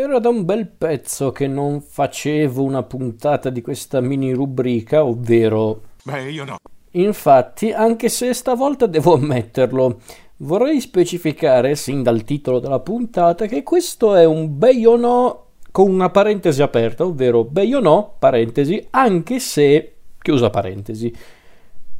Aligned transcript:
Era 0.00 0.20
da 0.20 0.28
un 0.28 0.44
bel 0.44 0.68
pezzo 0.68 1.32
che 1.32 1.48
non 1.48 1.80
facevo 1.80 2.62
una 2.62 2.84
puntata 2.84 3.50
di 3.50 3.60
questa 3.60 4.00
mini 4.00 4.32
rubrica, 4.32 5.04
ovvero... 5.04 5.80
Beh, 6.04 6.30
io 6.30 6.44
no. 6.44 6.58
Infatti, 6.92 7.72
anche 7.72 8.08
se 8.08 8.32
stavolta 8.32 8.86
devo 8.86 9.14
ammetterlo, 9.14 9.98
vorrei 10.36 10.80
specificare, 10.80 11.74
sin 11.74 12.04
dal 12.04 12.22
titolo 12.22 12.60
della 12.60 12.78
puntata, 12.78 13.46
che 13.46 13.64
questo 13.64 14.14
è 14.14 14.24
un 14.24 14.56
bei 14.56 14.86
o 14.86 14.94
no 14.94 15.46
con 15.72 15.90
una 15.90 16.10
parentesi 16.10 16.62
aperta, 16.62 17.04
ovvero 17.04 17.42
bei 17.42 17.74
o 17.74 17.80
no, 17.80 18.14
parentesi, 18.20 18.86
anche 18.90 19.40
se, 19.40 19.94
chiusa 20.22 20.48
parentesi. 20.48 21.12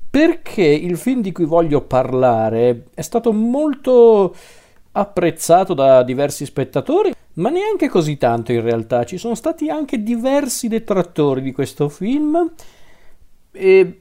Perché 0.09 0.63
il 0.63 0.97
film 0.97 1.21
di 1.21 1.33
cui 1.33 1.47
voglio 1.47 1.81
parlare 1.81 2.85
è 2.95 3.03
stato 3.03 3.33
molto 3.33 4.37
apprezzato 4.99 5.75
da 5.75 6.03
diversi 6.03 6.45
spettatori, 6.45 7.13
ma 7.35 7.51
neanche 7.51 7.89
così 7.89 8.17
tanto 8.17 8.53
in 8.53 8.63
realtà. 8.63 9.05
Ci 9.05 9.17
sono 9.17 9.35
stati 9.35 9.69
anche 9.69 10.03
diversi 10.03 10.69
detrattori 10.69 11.41
di 11.41 11.53
questo 11.53 11.89
film 11.89 12.53
e 13.53 14.01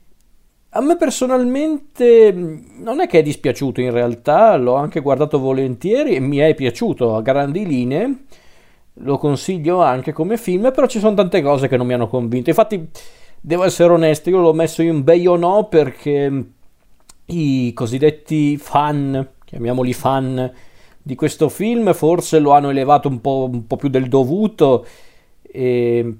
a 0.69 0.81
me 0.81 0.97
personalmente 0.97 2.31
non 2.31 2.99
è 2.99 3.07
che 3.07 3.19
è 3.19 3.23
dispiaciuto 3.23 3.81
in 3.81 3.91
realtà, 3.91 4.55
l'ho 4.57 4.75
anche 4.75 4.99
guardato 4.99 5.39
volentieri 5.39 6.15
e 6.15 6.19
mi 6.19 6.37
è 6.37 6.53
piaciuto 6.53 7.15
a 7.15 7.21
grandi 7.21 7.65
linee. 7.65 8.25
Lo 9.01 9.17
consiglio 9.17 9.81
anche 9.81 10.11
come 10.11 10.37
film, 10.37 10.71
però 10.73 10.87
ci 10.87 10.99
sono 10.99 11.15
tante 11.15 11.41
cose 11.41 11.67
che 11.67 11.77
non 11.77 11.85
mi 11.85 11.93
hanno 11.93 12.07
convinto. 12.07 12.49
Infatti, 12.49 12.89
devo 13.39 13.63
essere 13.63 13.93
onesto, 13.93 14.29
io 14.29 14.39
l'ho 14.39 14.53
messo 14.53 14.81
in 14.81 15.03
bei 15.03 15.25
o 15.27 15.35
no 15.35 15.67
perché 15.67 16.45
i 17.25 17.73
cosiddetti 17.73 18.57
fan, 18.57 19.27
chiamiamoli 19.45 19.93
fan, 19.93 20.51
di 21.07 21.15
questo 21.15 21.47
film 21.47 21.93
forse 21.93 22.37
lo 22.39 22.51
hanno 22.51 22.69
elevato 22.69 23.07
un 23.07 23.21
po', 23.21 23.49
un 23.49 23.65
po 23.65 23.77
più 23.77 23.87
del 23.87 24.09
dovuto 24.09 24.85
e 25.41 26.15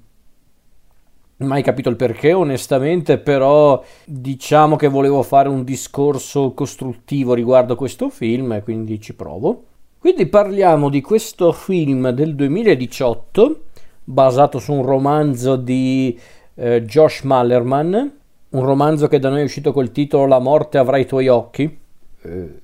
mai 1.39 1.61
capito 1.61 1.89
il 1.89 1.97
perché 1.97 2.31
onestamente 2.31 3.17
però 3.17 3.83
diciamo 4.05 4.77
che 4.77 4.87
volevo 4.87 5.23
fare 5.23 5.49
un 5.49 5.65
discorso 5.65 6.53
costruttivo 6.53 7.33
riguardo 7.33 7.75
questo 7.75 8.09
film 8.09 8.53
e 8.53 8.63
quindi 8.63 9.01
ci 9.01 9.13
provo. 9.13 9.63
Quindi 9.99 10.25
parliamo 10.27 10.89
di 10.89 11.01
questo 11.01 11.51
film 11.51 12.11
del 12.11 12.33
2018 12.35 13.61
basato 14.05 14.57
su 14.57 14.71
un 14.71 14.83
romanzo 14.83 15.57
di 15.57 16.17
eh, 16.55 16.81
Josh 16.83 17.23
Mallerman 17.23 18.15
un 18.49 18.63
romanzo 18.63 19.09
che 19.09 19.19
da 19.19 19.27
noi 19.27 19.41
è 19.41 19.43
uscito 19.43 19.73
col 19.73 19.91
titolo 19.91 20.25
La 20.25 20.39
morte 20.39 20.77
avrà 20.77 20.97
i 20.97 21.05
tuoi 21.05 21.27
occhi. 21.27 21.77
Eh, 22.21 22.61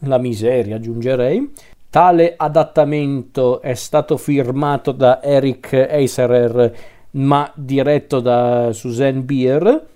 la 0.00 0.18
miseria 0.18 0.76
aggiungerei. 0.76 1.52
Tale 1.90 2.34
adattamento 2.36 3.60
è 3.60 3.74
stato 3.74 4.16
firmato 4.16 4.92
da 4.92 5.22
Eric 5.22 5.72
Eiserer 5.72 6.96
ma 7.12 7.50
diretto 7.54 8.20
da 8.20 8.70
Suzanne 8.72 9.20
Beer. 9.20 9.86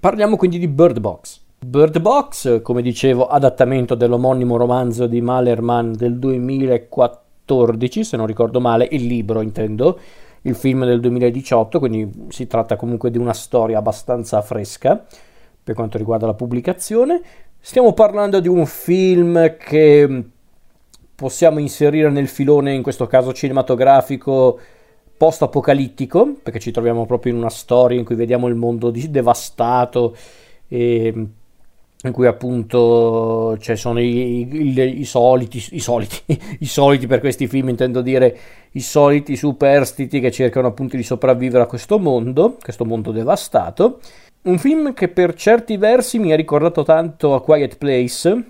Parliamo 0.00 0.36
quindi 0.36 0.58
di 0.58 0.66
Bird 0.68 0.98
Box. 0.98 1.40
Bird 1.64 2.00
Box, 2.00 2.60
come 2.62 2.82
dicevo, 2.82 3.26
adattamento 3.26 3.94
dell'omonimo 3.94 4.56
romanzo 4.56 5.06
di 5.06 5.20
Malerman 5.20 5.92
del 5.92 6.18
2014, 6.18 8.04
se 8.04 8.16
non 8.16 8.26
ricordo 8.26 8.60
male, 8.60 8.86
il 8.90 9.06
libro 9.06 9.40
intendo, 9.40 9.98
il 10.42 10.54
film 10.56 10.84
del 10.84 11.00
2018, 11.00 11.78
quindi 11.78 12.26
si 12.28 12.46
tratta 12.46 12.76
comunque 12.76 13.10
di 13.10 13.16
una 13.16 13.32
storia 13.32 13.78
abbastanza 13.78 14.42
fresca 14.42 15.02
per 15.62 15.74
quanto 15.74 15.96
riguarda 15.96 16.26
la 16.26 16.34
pubblicazione. 16.34 17.22
Stiamo 17.66 17.94
parlando 17.94 18.40
di 18.40 18.48
un 18.48 18.66
film 18.66 19.56
che 19.56 20.22
possiamo 21.14 21.60
inserire 21.60 22.10
nel 22.10 22.28
filone, 22.28 22.74
in 22.74 22.82
questo 22.82 23.06
caso 23.06 23.32
cinematografico, 23.32 24.60
post-apocalittico, 25.16 26.34
perché 26.42 26.58
ci 26.58 26.70
troviamo 26.72 27.06
proprio 27.06 27.32
in 27.32 27.38
una 27.38 27.48
storia 27.48 27.98
in 27.98 28.04
cui 28.04 28.16
vediamo 28.16 28.48
il 28.48 28.54
mondo 28.54 28.90
devastato 28.90 30.14
e 30.68 31.06
in 32.04 32.12
cui 32.12 32.26
appunto 32.26 33.56
ci 33.58 33.76
sono 33.76 33.98
i, 33.98 34.42
i, 34.42 35.00
i, 35.00 35.04
soliti, 35.06 35.64
i, 35.70 35.80
soliti, 35.80 36.20
i 36.60 36.66
soliti 36.66 37.06
per 37.06 37.20
questi 37.20 37.46
film, 37.46 37.70
intendo 37.70 38.02
dire 38.02 38.38
i 38.72 38.82
soliti 38.82 39.36
superstiti 39.36 40.20
che 40.20 40.30
cercano 40.30 40.66
appunto 40.66 40.96
di 40.96 41.02
sopravvivere 41.02 41.62
a 41.62 41.66
questo 41.66 41.98
mondo, 41.98 42.58
questo 42.60 42.84
mondo 42.84 43.10
devastato 43.10 44.00
un 44.44 44.58
film 44.58 44.92
che 44.92 45.08
per 45.08 45.34
certi 45.34 45.76
versi 45.76 46.18
mi 46.18 46.32
ha 46.32 46.36
ricordato 46.36 46.82
tanto 46.82 47.34
A 47.34 47.40
Quiet 47.40 47.78
Place 47.78 48.44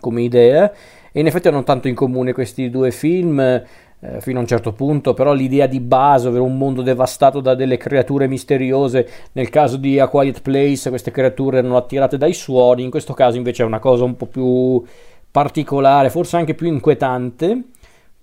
come 0.00 0.22
idea 0.22 0.72
e 1.12 1.20
in 1.20 1.26
effetti 1.26 1.48
hanno 1.48 1.62
tanto 1.62 1.86
in 1.86 1.94
comune 1.94 2.32
questi 2.32 2.68
due 2.68 2.90
film 2.90 3.38
eh, 3.38 4.20
fino 4.20 4.38
a 4.38 4.40
un 4.40 4.46
certo 4.48 4.72
punto, 4.72 5.14
però 5.14 5.32
l'idea 5.32 5.66
di 5.66 5.78
base, 5.78 6.26
ovvero 6.26 6.42
un 6.42 6.58
mondo 6.58 6.82
devastato 6.82 7.40
da 7.40 7.54
delle 7.54 7.76
creature 7.76 8.26
misteriose, 8.26 9.08
nel 9.32 9.50
caso 9.50 9.76
di 9.76 10.00
A 10.00 10.08
Quiet 10.08 10.42
Place 10.42 10.88
queste 10.88 11.12
creature 11.12 11.58
erano 11.58 11.76
attirate 11.76 12.18
dai 12.18 12.34
suoni, 12.34 12.82
in 12.82 12.90
questo 12.90 13.14
caso 13.14 13.36
invece 13.36 13.62
è 13.62 13.66
una 13.66 13.78
cosa 13.78 14.02
un 14.02 14.16
po' 14.16 14.26
più 14.26 14.82
particolare, 15.30 16.10
forse 16.10 16.36
anche 16.36 16.54
più 16.54 16.66
inquietante, 16.66 17.62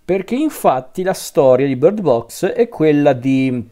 perché 0.03 0.35
infatti 0.35 1.03
la 1.03 1.13
storia 1.13 1.65
di 1.65 1.77
Bird 1.77 2.01
Box 2.01 2.47
è 2.47 2.67
quella 2.67 3.13
di 3.13 3.70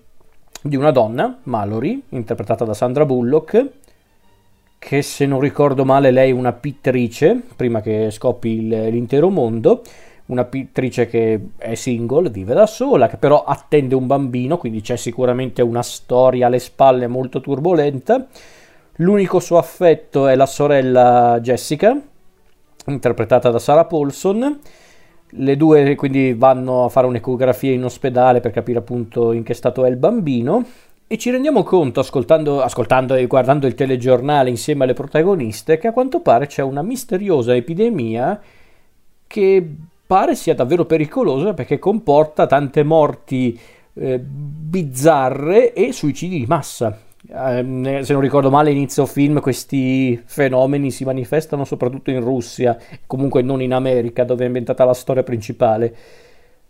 di 0.61 0.75
una 0.75 0.91
donna, 0.91 1.37
Mallory, 1.43 2.03
interpretata 2.09 2.65
da 2.65 2.73
Sandra 2.73 3.05
Bullock, 3.05 3.67
che 4.77 5.01
se 5.01 5.25
non 5.25 5.39
ricordo 5.39 5.85
male 5.85 6.11
lei 6.11 6.29
è 6.29 6.33
una 6.33 6.53
pittrice, 6.53 7.41
prima 7.55 7.81
che 7.81 8.11
scoppi 8.11 8.49
il, 8.49 8.67
l'intero 8.67 9.29
mondo, 9.29 9.81
una 10.27 10.45
pittrice 10.45 11.07
che 11.07 11.39
è 11.57 11.75
single, 11.75 12.29
vive 12.29 12.53
da 12.53 12.65
sola, 12.65 13.07
che 13.07 13.17
però 13.17 13.43
attende 13.43 13.95
un 13.95 14.05
bambino, 14.07 14.57
quindi 14.57 14.81
c'è 14.81 14.95
sicuramente 14.95 15.61
una 15.61 15.81
storia 15.81 16.47
alle 16.47 16.59
spalle 16.59 17.07
molto 17.07 17.41
turbolenta. 17.41 18.27
L'unico 18.97 19.39
suo 19.39 19.57
affetto 19.57 20.27
è 20.27 20.35
la 20.35 20.45
sorella 20.45 21.39
Jessica, 21.41 21.99
interpretata 22.85 23.49
da 23.49 23.59
Sarah 23.59 23.85
Paulson, 23.85 24.59
le 25.33 25.57
due 25.57 25.95
quindi 25.95 26.33
vanno 26.33 26.85
a 26.85 26.89
fare 26.89 27.07
un'ecografia 27.07 27.71
in 27.71 27.83
ospedale 27.83 28.39
per 28.39 28.51
capire 28.51 28.79
appunto 28.79 29.31
in 29.31 29.43
che 29.43 29.53
stato 29.53 29.85
è 29.85 29.89
il 29.89 29.97
bambino 29.97 30.65
e 31.11 31.17
ci 31.17 31.31
rendiamo 31.31 31.63
conto 31.63 31.99
ascoltando, 31.99 32.61
ascoltando 32.61 33.15
e 33.15 33.25
guardando 33.25 33.65
il 33.65 33.73
telegiornale 33.73 34.49
insieme 34.49 34.83
alle 34.83 34.93
protagoniste 34.93 35.77
che 35.77 35.87
a 35.87 35.91
quanto 35.91 36.19
pare 36.19 36.47
c'è 36.47 36.61
una 36.61 36.81
misteriosa 36.81 37.55
epidemia 37.55 38.39
che 39.25 39.75
pare 40.05 40.35
sia 40.35 40.55
davvero 40.55 40.85
pericolosa 40.85 41.53
perché 41.53 41.79
comporta 41.79 42.45
tante 42.45 42.83
morti 42.83 43.59
eh, 43.93 44.19
bizzarre 44.19 45.73
e 45.73 45.91
suicidi 45.91 46.39
di 46.39 46.45
massa. 46.47 47.08
Eh, 47.31 47.99
se 48.03 48.13
non 48.13 48.21
ricordo 48.21 48.49
male, 48.49 48.71
inizio 48.71 49.05
film 49.05 49.39
questi 49.39 50.19
fenomeni 50.25 50.89
si 50.89 51.03
manifestano 51.03 51.63
soprattutto 51.63 52.09
in 52.09 52.21
Russia, 52.21 52.75
comunque 53.05 53.43
non 53.43 53.61
in 53.61 53.73
America, 53.73 54.23
dove 54.23 54.43
è 54.43 54.47
inventata 54.47 54.83
la 54.83 54.95
storia 54.95 55.21
principale. 55.21 55.95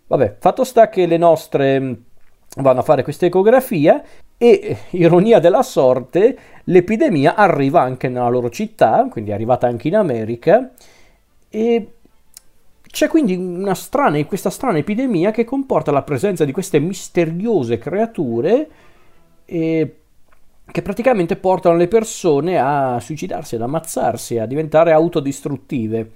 Vabbè, 0.07 0.35
fatto 0.39 0.65
sta 0.65 0.89
che 0.89 1.05
le 1.05 1.17
nostre 1.17 1.97
vanno 2.57 2.79
a 2.79 2.83
fare 2.83 3.03
questa 3.03 3.25
ecografia 3.25 4.03
e, 4.37 4.77
ironia 4.91 5.39
della 5.39 5.63
sorte, 5.63 6.37
l'epidemia 6.65 7.35
arriva 7.35 7.81
anche 7.81 8.09
nella 8.09 8.27
loro 8.27 8.49
città, 8.49 9.07
quindi 9.09 9.31
è 9.31 9.35
arrivata 9.35 9.67
anche 9.67 9.87
in 9.87 9.95
America, 9.95 10.71
e 11.49 11.93
c'è 12.81 13.07
quindi 13.07 13.63
strana, 13.75 14.25
questa 14.25 14.49
strana 14.49 14.79
epidemia 14.79 15.31
che 15.31 15.45
comporta 15.45 15.91
la 15.91 16.01
presenza 16.01 16.43
di 16.43 16.51
queste 16.51 16.79
misteriose 16.79 17.77
creature 17.77 18.69
e 19.45 19.93
che 20.71 20.81
praticamente 20.81 21.35
portano 21.35 21.77
le 21.77 21.87
persone 21.87 22.57
a 22.59 22.99
suicidarsi, 22.99 23.55
ad 23.55 23.61
ammazzarsi, 23.61 24.37
a 24.37 24.45
diventare 24.45 24.91
autodistruttive. 24.91 26.11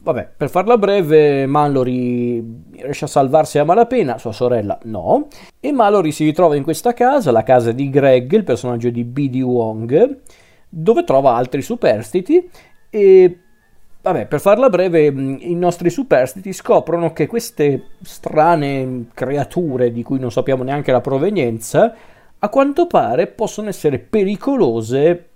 Vabbè, 0.00 0.28
per 0.36 0.48
farla 0.48 0.78
breve, 0.78 1.46
Mallory 1.46 2.42
riesce 2.72 3.04
a 3.04 3.08
salvarsi 3.08 3.58
a 3.58 3.64
malapena, 3.64 4.16
sua 4.18 4.32
sorella 4.32 4.78
no, 4.84 5.26
e 5.58 5.72
Mallory 5.72 6.12
si 6.12 6.24
ritrova 6.24 6.54
in 6.54 6.62
questa 6.62 6.94
casa, 6.94 7.32
la 7.32 7.42
casa 7.42 7.72
di 7.72 7.90
Greg, 7.90 8.32
il 8.32 8.44
personaggio 8.44 8.90
di 8.90 9.02
B.D. 9.02 9.42
Wong, 9.42 10.20
dove 10.68 11.04
trova 11.04 11.34
altri 11.34 11.62
superstiti 11.62 12.48
e 12.90 13.38
Vabbè, 14.00 14.26
per 14.26 14.40
farla 14.40 14.70
breve, 14.70 15.06
i 15.06 15.54
nostri 15.54 15.90
superstiti 15.90 16.52
scoprono 16.52 17.12
che 17.12 17.26
queste 17.26 17.88
strane 18.00 19.06
creature 19.12 19.90
di 19.90 20.04
cui 20.04 20.20
non 20.20 20.30
sappiamo 20.30 20.62
neanche 20.62 20.92
la 20.92 21.00
provenienza 21.00 21.94
a 22.40 22.48
quanto 22.48 22.86
pare 22.86 23.26
possono 23.26 23.68
essere 23.68 23.98
pericolose 23.98 25.26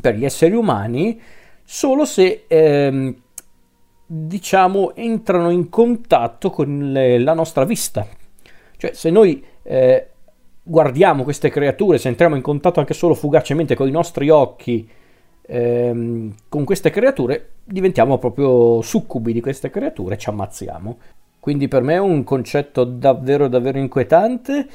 per 0.00 0.14
gli 0.14 0.24
esseri 0.24 0.54
umani 0.54 1.20
solo 1.64 2.04
se 2.04 2.44
ehm, 2.46 3.14
diciamo 4.06 4.94
entrano 4.94 5.50
in 5.50 5.68
contatto 5.68 6.50
con 6.50 6.92
le, 6.92 7.18
la 7.18 7.34
nostra 7.34 7.64
vista. 7.64 8.06
Cioè 8.76 8.92
se 8.92 9.10
noi 9.10 9.44
eh, 9.62 10.08
guardiamo 10.62 11.22
queste 11.22 11.50
creature, 11.50 11.98
se 11.98 12.08
entriamo 12.08 12.36
in 12.36 12.42
contatto 12.42 12.80
anche 12.80 12.94
solo 12.94 13.14
fugacemente 13.14 13.74
con 13.74 13.88
i 13.88 13.92
nostri 13.92 14.30
occhi 14.30 14.88
ehm, 15.42 16.34
con 16.48 16.64
queste 16.64 16.90
creature, 16.90 17.50
diventiamo 17.64 18.18
proprio 18.18 18.82
succubi 18.82 19.32
di 19.32 19.40
queste 19.40 19.70
creature 19.70 20.16
ci 20.16 20.28
ammazziamo. 20.28 20.98
Quindi 21.38 21.68
per 21.68 21.82
me 21.82 21.94
è 21.94 21.98
un 21.98 22.22
concetto 22.22 22.84
davvero 22.84 23.48
davvero 23.48 23.78
inquietante 23.78 24.66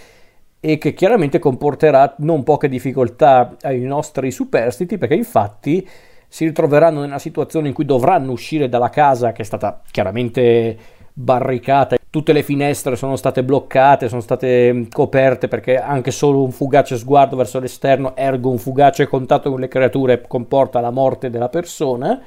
e 0.67 0.79
che 0.79 0.95
chiaramente 0.95 1.37
comporterà 1.37 2.15
non 2.17 2.41
poche 2.41 2.67
difficoltà 2.67 3.55
ai 3.61 3.81
nostri 3.81 4.31
superstiti 4.31 4.97
perché 4.97 5.13
infatti 5.13 5.87
si 6.27 6.43
ritroveranno 6.45 7.01
nella 7.01 7.19
situazione 7.19 7.67
in 7.67 7.75
cui 7.75 7.85
dovranno 7.85 8.31
uscire 8.31 8.67
dalla 8.67 8.89
casa 8.89 9.31
che 9.31 9.43
è 9.43 9.45
stata 9.45 9.83
chiaramente 9.91 10.75
barricata, 11.13 11.97
tutte 12.09 12.33
le 12.33 12.41
finestre 12.41 12.95
sono 12.95 13.15
state 13.15 13.43
bloccate, 13.43 14.09
sono 14.09 14.21
state 14.21 14.87
coperte 14.91 15.47
perché 15.47 15.77
anche 15.77 16.09
solo 16.09 16.41
un 16.41 16.51
fugace 16.51 16.97
sguardo 16.97 17.35
verso 17.35 17.59
l'esterno, 17.59 18.15
ergo 18.15 18.49
un 18.49 18.57
fugace 18.57 19.05
contatto 19.05 19.51
con 19.51 19.59
le 19.59 19.67
creature 19.67 20.23
comporta 20.27 20.79
la 20.79 20.89
morte 20.89 21.29
della 21.29 21.49
persona, 21.49 22.19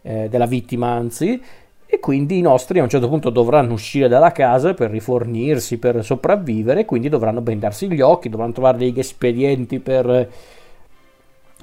eh, 0.00 0.28
della 0.28 0.46
vittima 0.46 0.92
anzi, 0.92 1.42
e 1.92 1.98
quindi 1.98 2.38
i 2.38 2.40
nostri 2.40 2.78
a 2.78 2.84
un 2.84 2.88
certo 2.88 3.08
punto 3.08 3.30
dovranno 3.30 3.72
uscire 3.72 4.06
dalla 4.06 4.30
casa 4.30 4.74
per 4.74 4.90
rifornirsi, 4.90 5.78
per 5.78 6.04
sopravvivere, 6.04 6.84
quindi 6.84 7.08
dovranno 7.08 7.40
bendarsi 7.40 7.90
gli 7.90 8.00
occhi, 8.00 8.28
dovranno 8.28 8.52
trovare 8.52 8.78
degli 8.78 9.00
espedienti 9.00 9.80
per, 9.80 10.30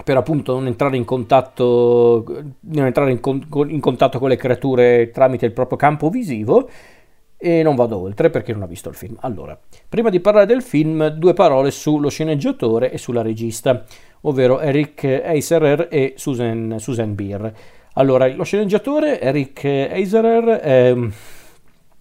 per 0.03 0.17
appunto 0.17 0.53
non 0.55 0.67
entrare 0.67 0.97
in 0.97 1.05
contatto, 1.05 2.25
non 2.59 2.85
entrare 2.85 3.11
in, 3.11 3.21
con, 3.21 3.69
in 3.69 3.79
contatto 3.79 4.19
con 4.19 4.27
le 4.27 4.35
creature 4.35 5.11
tramite 5.11 5.45
il 5.45 5.53
proprio 5.53 5.77
campo 5.77 6.09
visivo 6.09 6.69
e 7.37 7.63
non 7.63 7.75
vado 7.75 7.97
oltre 7.97 8.29
perché 8.29 8.51
non 8.51 8.63
ho 8.63 8.67
visto 8.67 8.89
il 8.89 8.95
film. 8.95 9.15
Allora, 9.21 9.57
prima 9.87 10.09
di 10.09 10.19
parlare 10.19 10.45
del 10.45 10.61
film, 10.61 11.07
due 11.07 11.33
parole 11.33 11.71
sullo 11.71 12.09
sceneggiatore 12.09 12.91
e 12.91 12.97
sulla 12.97 13.21
regista, 13.21 13.85
ovvero 14.21 14.59
Eric 14.59 15.03
Eiserer 15.05 15.87
e 15.89 16.15
Susan, 16.17 16.75
Susan 16.79 17.15
Beer. 17.15 17.53
Allora, 17.97 18.27
lo 18.27 18.43
sceneggiatore 18.43 19.19
Eric 19.19 19.63
Eiserer 19.63 20.45
è, 20.59 20.95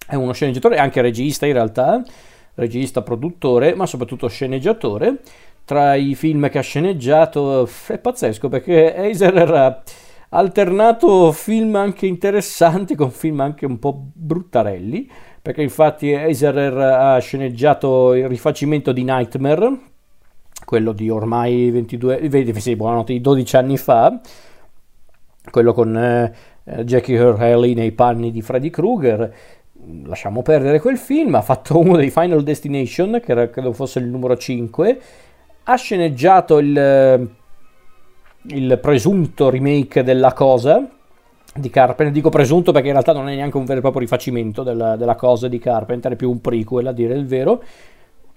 è 0.09 0.15
uno 0.15 0.33
sceneggiatore, 0.33 0.77
anche 0.77 1.01
regista 1.01 1.47
in 1.47 1.55
realtà, 1.55 2.03
regista, 2.55 3.01
produttore, 3.01 3.75
ma 3.75 3.87
soprattutto 3.87 4.29
sceneggiatore. 4.29 5.21
Tra 5.65 5.95
i 5.95 6.15
film 6.15 6.51
che 6.51 6.59
ha 6.59 6.63
sceneggiato 6.63 7.67
è 7.87 7.99
pazzesco 7.99 8.49
perché 8.51 8.95
Eiserer 8.95 9.51
ha 9.51 9.83
alternato 10.29 11.33
film 11.33 11.77
anche 11.77 12.07
interessanti 12.07 12.95
con 12.95 13.11
film 13.11 13.41
anche 13.41 13.65
un 13.65 13.79
po' 13.79 13.99
bruttarelli, 14.13 15.11
perché 15.41 15.63
infatti 15.63 16.13
Eiserer 16.13 16.77
ha 16.77 17.19
sceneggiato 17.19 18.13
il 18.13 18.29
rifacimento 18.29 18.93
di 18.93 19.03
Nightmare, 19.03 19.79
quello 20.63 20.93
di 20.93 21.09
ormai 21.09 21.71
22, 21.71 22.29
20, 22.29 22.61
sì, 22.61 22.77
buonanotte, 22.77 23.19
12 23.19 23.57
anni 23.57 23.79
fa, 23.79 24.21
quello 25.51 25.73
con 25.73 25.97
eh, 25.97 26.33
Jackie 26.85 27.19
Haley 27.19 27.75
nei 27.75 27.93
panni 27.93 28.31
di 28.31 28.43
Freddy 28.43 28.71
Krueger. 28.71 29.35
Lasciamo 30.05 30.43
perdere 30.43 30.81
quel 30.81 30.97
film, 30.97 31.35
ha 31.35 31.43
fatto 31.43 31.79
uno 31.79 31.97
dei 31.97 32.11
Final 32.11 32.43
Destination, 32.43 33.21
che 33.25 33.33
era, 33.33 33.49
credo 33.51 33.73
fosse 33.73 33.99
il 33.99 34.07
numero 34.07 34.37
5, 34.37 35.01
ha 35.65 35.77
sceneggiato 35.77 36.59
il, 36.59 37.29
il 38.49 38.79
presunto 38.81 39.51
remake 39.51 40.03
della 40.03 40.33
cosa 40.33 40.89
di 41.55 41.71
Carpenter, 41.71 42.13
dico 42.13 42.29
presunto 42.29 42.73
perché 42.73 42.89
in 42.89 42.93
realtà 42.93 43.13
non 43.13 43.29
è 43.29 43.35
neanche 43.35 43.57
un 43.57 43.65
vero 43.65 43.79
e 43.79 43.83
proprio 43.83 44.03
rifacimento 44.03 44.63
della, 44.63 44.97
della 44.97 45.15
cosa 45.15 45.49
di 45.49 45.59
Carpenter, 45.59 46.13
è 46.13 46.17
più 46.17 46.31
un 46.31 46.41
prequel 46.41 46.87
a 46.87 46.93
dire 46.93 47.15
il 47.15 47.27
vero, 47.27 47.63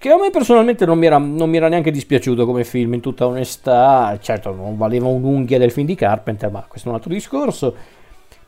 che 0.00 0.08
a 0.08 0.16
me 0.16 0.30
personalmente 0.30 0.86
non 0.86 0.98
mi, 0.98 1.04
era, 1.04 1.18
non 1.18 1.50
mi, 1.50 1.58
era, 1.58 1.68
neanche 1.68 1.90
dispiaciuto 1.90 2.46
come 2.46 2.64
film, 2.64 2.94
in 2.94 3.00
tutta 3.00 3.26
onestà. 3.26 4.16
Certo, 4.18 4.50
non 4.50 4.78
valeva 4.78 5.08
un'unghia 5.08 5.58
del 5.58 5.70
film 5.70 5.86
di 5.86 5.94
Carpenter, 5.94 6.50
ma 6.50 6.64
questo 6.66 6.88
è 6.88 6.90
un 6.90 6.96
altro 6.96 7.12
discorso. 7.12 7.74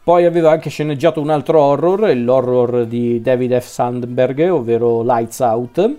Poi 0.02 0.25
aveva 0.25 0.50
anche 0.50 0.70
sceneggiato 0.70 1.20
un 1.20 1.28
altro 1.28 1.60
horror, 1.60 2.16
l'horror 2.16 2.87
di 2.87 3.20
David 3.20 3.58
F. 3.58 3.66
Sandberg, 3.66 4.50
ovvero 4.50 5.02
Lights 5.02 5.40
Out, 5.40 5.96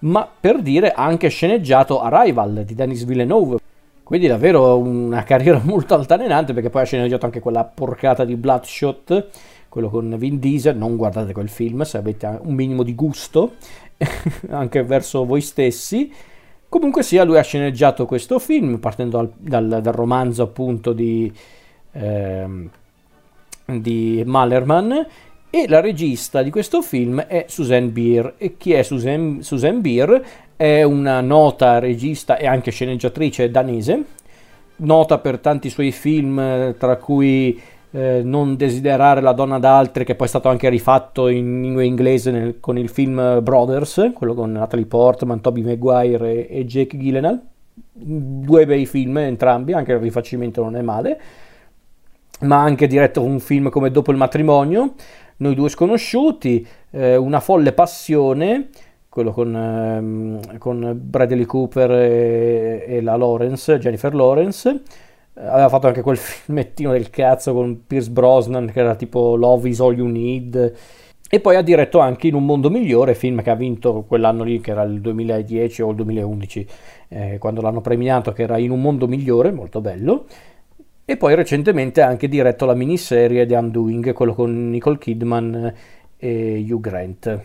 ma 0.00 0.28
per 0.40 0.60
dire 0.60 0.90
anche 0.90 1.28
sceneggiato 1.28 2.00
Arrival 2.00 2.64
di 2.66 2.74
Denis 2.74 3.04
Villeneuve. 3.04 3.58
Quindi 4.02 4.26
davvero 4.26 4.76
una 4.76 5.22
carriera 5.22 5.60
molto 5.62 5.94
altalenante 5.94 6.52
perché 6.52 6.68
poi 6.68 6.82
ha 6.82 6.86
sceneggiato 6.86 7.26
anche 7.26 7.38
quella 7.38 7.62
porcata 7.62 8.24
di 8.24 8.34
Bloodshot, 8.34 9.28
quello 9.68 9.88
con 9.88 10.16
Vin 10.18 10.40
Diesel, 10.40 10.76
non 10.76 10.96
guardate 10.96 11.32
quel 11.32 11.48
film 11.48 11.82
se 11.82 11.96
avete 11.96 12.40
un 12.42 12.54
minimo 12.54 12.82
di 12.82 12.96
gusto 12.96 13.52
anche 14.50 14.82
verso 14.82 15.24
voi 15.24 15.40
stessi. 15.40 16.12
Comunque 16.68 17.02
sia, 17.02 17.24
lui 17.24 17.38
ha 17.38 17.42
sceneggiato 17.42 18.06
questo 18.06 18.38
film 18.38 18.78
partendo 18.78 19.16
dal, 19.16 19.68
dal, 19.68 19.82
dal 19.82 19.92
romanzo 19.92 20.42
appunto 20.42 20.92
di, 20.92 21.32
eh, 21.92 22.68
di 23.66 24.22
Mallerman 24.24 25.06
e 25.50 25.66
la 25.66 25.80
regista 25.80 26.42
di 26.42 26.50
questo 26.50 26.80
film 26.80 27.20
è 27.22 27.46
Suzanne 27.48 27.88
Beer. 27.88 28.34
E 28.38 28.56
chi 28.56 28.72
è 28.72 28.82
Suzanne, 28.82 29.42
Suzanne 29.42 29.80
Beer? 29.80 30.24
È 30.54 30.82
una 30.82 31.20
nota 31.20 31.80
regista 31.80 32.36
e 32.36 32.46
anche 32.46 32.70
sceneggiatrice 32.70 33.50
danese, 33.50 34.04
nota 34.76 35.18
per 35.18 35.38
tanti 35.38 35.70
suoi 35.70 35.90
film, 35.90 36.76
tra 36.78 36.96
cui 36.96 37.60
eh, 37.92 38.22
Non 38.22 38.56
desiderare 38.56 39.20
la 39.20 39.32
donna 39.32 39.58
d'altri, 39.58 40.04
che 40.04 40.14
poi 40.14 40.26
è 40.26 40.28
stato 40.30 40.48
anche 40.48 40.68
rifatto 40.68 41.28
in 41.28 41.60
lingua 41.60 41.82
inglese 41.82 42.30
nel, 42.30 42.60
con 42.60 42.78
il 42.78 42.88
film 42.88 43.40
Brothers, 43.42 44.12
quello 44.14 44.34
con 44.34 44.52
Natalie 44.52 44.86
Portman, 44.86 45.40
Toby 45.40 45.62
Maguire 45.62 46.46
e, 46.46 46.58
e 46.60 46.64
Jake 46.64 46.96
Gyllenhaal. 46.96 47.40
Due 47.92 48.66
bei 48.66 48.86
film 48.86 49.18
entrambi, 49.18 49.72
anche 49.72 49.92
il 49.92 49.98
rifacimento 49.98 50.62
non 50.62 50.76
è 50.76 50.82
male, 50.82 51.20
ma 52.40 52.60
anche 52.60 52.86
diretto 52.86 53.22
un 53.22 53.40
film 53.40 53.68
come 53.70 53.90
Dopo 53.90 54.10
il 54.10 54.16
matrimonio, 54.16 54.94
Noi 55.38 55.54
due 55.54 55.68
sconosciuti, 55.68 56.66
eh, 56.90 57.16
Una 57.16 57.40
folle 57.40 57.72
passione, 57.72 58.68
quello 59.08 59.32
con, 59.32 59.54
ehm, 59.54 60.58
con 60.58 60.96
Bradley 61.02 61.44
Cooper 61.44 61.90
e, 61.90 62.84
e 62.86 63.02
la 63.02 63.16
Lawrence, 63.16 63.78
Jennifer 63.78 64.14
Lawrence 64.14 64.82
aveva 65.34 65.68
fatto 65.68 65.86
anche 65.86 66.02
quel 66.02 66.16
filmettino 66.18 66.92
del 66.92 67.10
cazzo 67.10 67.52
con 67.52 67.84
Pierce 67.86 68.10
Brosnan 68.10 68.70
che 68.72 68.80
era 68.80 68.94
tipo 68.94 69.36
Love 69.36 69.68
is 69.68 69.80
all 69.80 69.96
you 69.96 70.08
need 70.08 70.74
e 71.32 71.38
poi 71.38 71.54
ha 71.54 71.62
diretto 71.62 72.00
anche 72.00 72.26
In 72.26 72.34
un 72.34 72.44
mondo 72.44 72.70
migliore, 72.70 73.14
film 73.14 73.40
che 73.40 73.50
ha 73.50 73.54
vinto 73.54 74.02
quell'anno 74.02 74.42
lì, 74.42 74.60
che 74.60 74.72
era 74.72 74.82
il 74.82 75.00
2010 75.00 75.82
o 75.82 75.90
il 75.90 75.94
2011, 75.94 76.66
eh, 77.06 77.38
quando 77.38 77.60
l'hanno 77.60 77.80
premiato, 77.80 78.32
che 78.32 78.42
era 78.42 78.58
In 78.58 78.72
un 78.72 78.80
mondo 78.80 79.06
migliore, 79.06 79.52
molto 79.52 79.80
bello. 79.80 80.24
E 81.04 81.16
poi 81.16 81.36
recentemente 81.36 82.02
ha 82.02 82.08
anche 82.08 82.26
diretto 82.26 82.66
la 82.66 82.74
miniserie 82.74 83.46
The 83.46 83.54
Undoing, 83.54 84.12
quello 84.12 84.34
con 84.34 84.70
Nicole 84.70 84.98
Kidman 84.98 85.72
e 86.16 86.66
Hugh 86.68 86.80
Grant. 86.80 87.40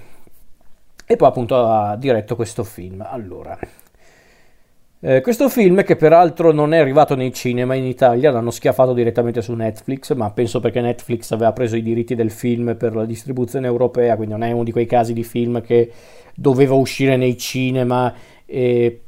E 1.05 1.15
poi 1.15 1.27
appunto 1.27 1.55
ha 1.63 1.95
diretto 1.95 2.35
questo 2.35 2.63
film. 2.63 3.05
Allora, 3.07 3.55
eh, 5.07 5.21
questo 5.21 5.49
film, 5.49 5.83
che 5.83 5.95
peraltro 5.95 6.51
non 6.51 6.73
è 6.73 6.79
arrivato 6.79 7.13
nei 7.13 7.31
cinema 7.31 7.75
in 7.75 7.83
Italia, 7.83 8.31
l'hanno 8.31 8.49
schiaffato 8.49 8.91
direttamente 8.91 9.43
su 9.43 9.53
Netflix, 9.53 10.15
ma 10.15 10.31
penso 10.31 10.59
perché 10.59 10.81
Netflix 10.81 11.29
aveva 11.29 11.53
preso 11.53 11.75
i 11.75 11.83
diritti 11.83 12.15
del 12.15 12.31
film 12.31 12.75
per 12.75 12.95
la 12.95 13.05
distribuzione 13.05 13.67
europea, 13.67 14.15
quindi 14.15 14.33
non 14.33 14.41
è 14.41 14.51
uno 14.51 14.63
di 14.63 14.71
quei 14.71 14.87
casi 14.87 15.13
di 15.13 15.23
film 15.23 15.61
che 15.61 15.91
doveva 16.33 16.73
uscire 16.73 17.17
nei 17.17 17.37
cinema 17.37 18.11
e, 18.47 19.01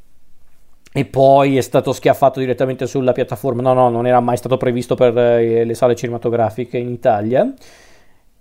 e 0.94 1.06
poi 1.06 1.58
è 1.58 1.62
stato 1.62 1.92
schiaffato 1.92 2.40
direttamente 2.40 2.86
sulla 2.86 3.12
piattaforma. 3.12 3.64
No, 3.64 3.74
no, 3.74 3.90
non 3.90 4.06
era 4.06 4.20
mai 4.20 4.38
stato 4.38 4.58
previsto 4.58 4.94
per 4.94 5.18
eh, 5.18 5.64
le 5.64 5.74
sale 5.74 5.96
cinematografiche 5.96 6.78
in 6.78 6.90
Italia. 6.90 7.52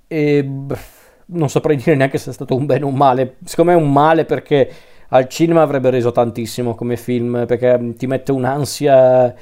E 0.06 0.46
non 1.25 1.48
saprei 1.48 1.76
dire 1.82 1.96
neanche 1.96 2.18
se 2.18 2.28
è 2.28 2.34
stato 2.34 2.54
un 2.54 2.66
bene 2.66 2.84
o 2.84 2.88
un 2.88 2.96
male. 2.96 3.36
Secondo 3.44 3.70
me 3.72 3.78
è 3.78 3.80
un 3.80 3.90
male 3.90 4.26
perché 4.26 4.70
al 5.08 5.28
cinema 5.28 5.62
avrebbe 5.62 5.90
reso 5.90 6.12
tantissimo 6.12 6.75
come 6.75 6.96
film 6.96 7.44
perché 7.46 7.78
mm, 7.78 7.92
ti 7.92 8.06
mette 8.06 8.32
un'ansia 8.32 9.34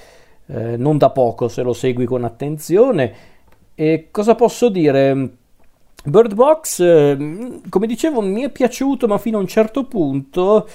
eh, 0.47 0.77
non 0.77 0.99
da 0.99 1.11
poco 1.11 1.49
se 1.49 1.63
lo 1.63 1.73
segui 1.73 2.05
con 2.05 2.25
attenzione. 2.25 3.15
E 3.75 4.09
cosa 4.11 4.35
posso 4.35 4.69
dire? 4.69 5.31
Bird 6.05 6.35
Box, 6.35 6.81
eh, 6.81 7.61
come 7.69 7.87
dicevo, 7.87 8.21
mi 8.21 8.43
è 8.43 8.51
piaciuto 8.51 9.07
ma 9.07 9.19
fino 9.19 9.39
a 9.39 9.41
un 9.41 9.47
certo 9.47 9.85
punto 9.85 10.69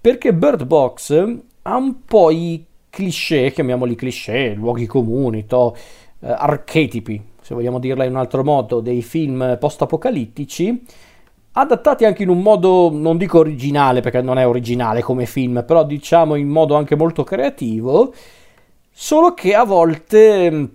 perché 0.00 0.34
Bird 0.34 0.64
Box 0.64 1.38
ha 1.62 1.76
un 1.76 2.04
po' 2.04 2.30
i 2.30 2.64
cliché, 2.90 3.52
chiamiamoli 3.52 3.94
cliché, 3.94 4.54
luoghi 4.54 4.86
comuni, 4.86 5.46
to, 5.46 5.76
eh, 6.20 6.26
archetipi, 6.28 7.22
se 7.40 7.54
vogliamo 7.54 7.78
dirla 7.78 8.04
in 8.04 8.10
un 8.10 8.18
altro 8.18 8.42
modo, 8.42 8.80
dei 8.80 9.02
film 9.02 9.56
post-apocalittici 9.58 10.84
adattati 11.52 12.04
anche 12.04 12.22
in 12.22 12.28
un 12.28 12.40
modo, 12.40 12.90
non 12.90 13.18
dico 13.18 13.38
originale 13.38 14.00
perché 14.00 14.22
non 14.22 14.38
è 14.38 14.46
originale 14.46 15.02
come 15.02 15.26
film, 15.26 15.64
però 15.66 15.84
diciamo 15.84 16.34
in 16.34 16.48
modo 16.48 16.76
anche 16.76 16.96
molto 16.96 17.24
creativo, 17.24 18.12
solo 18.90 19.34
che 19.34 19.54
a 19.54 19.64
volte, 19.64 20.68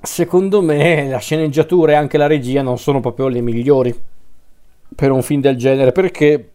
secondo 0.00 0.60
me, 0.60 1.08
la 1.08 1.18
sceneggiatura 1.18 1.92
e 1.92 1.94
anche 1.94 2.18
la 2.18 2.26
regia 2.26 2.62
non 2.62 2.78
sono 2.78 3.00
proprio 3.00 3.28
le 3.28 3.40
migliori 3.40 3.98
per 4.94 5.10
un 5.10 5.22
film 5.22 5.40
del 5.40 5.56
genere, 5.56 5.92
perché 5.92 6.50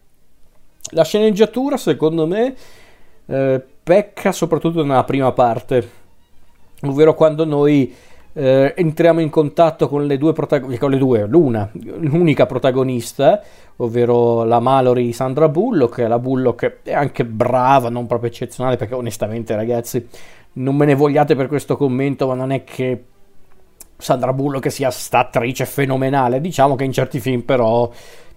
la 0.90 1.04
sceneggiatura, 1.04 1.76
secondo 1.76 2.26
me, 2.26 2.54
eh, 3.26 3.62
pecca 3.82 4.30
soprattutto 4.30 4.84
nella 4.84 5.04
prima 5.04 5.32
parte, 5.32 5.90
ovvero 6.82 7.14
quando 7.14 7.44
noi 7.44 7.92
eh, 8.32 8.74
entriamo 8.76 9.20
in 9.20 9.30
contatto 9.30 9.88
con 9.88 10.06
le 10.06 10.18
due 10.18 10.32
protagonisti, 10.32 10.80
con 10.80 10.90
le 10.90 10.98
due, 10.98 11.26
l'una, 11.26 11.70
l'unica 11.72 12.46
protagonista, 12.46 13.40
ovvero 13.76 14.44
la 14.44 14.60
Mallory 14.60 15.12
Sandra 15.12 15.48
Bullock, 15.48 15.98
la 15.98 16.18
Bullock 16.18 16.78
è 16.82 16.92
anche 16.92 17.24
brava, 17.24 17.88
non 17.88 18.06
proprio 18.06 18.30
eccezionale, 18.30 18.76
perché 18.76 18.94
onestamente 18.94 19.54
ragazzi, 19.54 20.06
non 20.54 20.76
me 20.76 20.86
ne 20.86 20.94
vogliate 20.94 21.34
per 21.34 21.46
questo 21.46 21.76
commento, 21.76 22.26
ma 22.26 22.34
non 22.34 22.52
è 22.52 22.64
che 22.64 23.04
Sandra 23.96 24.32
Bullock 24.32 24.70
sia 24.70 24.90
sta 24.90 25.20
attrice 25.20 25.64
fenomenale, 25.64 26.40
diciamo 26.40 26.74
che 26.74 26.84
in 26.84 26.92
certi 26.92 27.20
film 27.20 27.42
però 27.42 27.90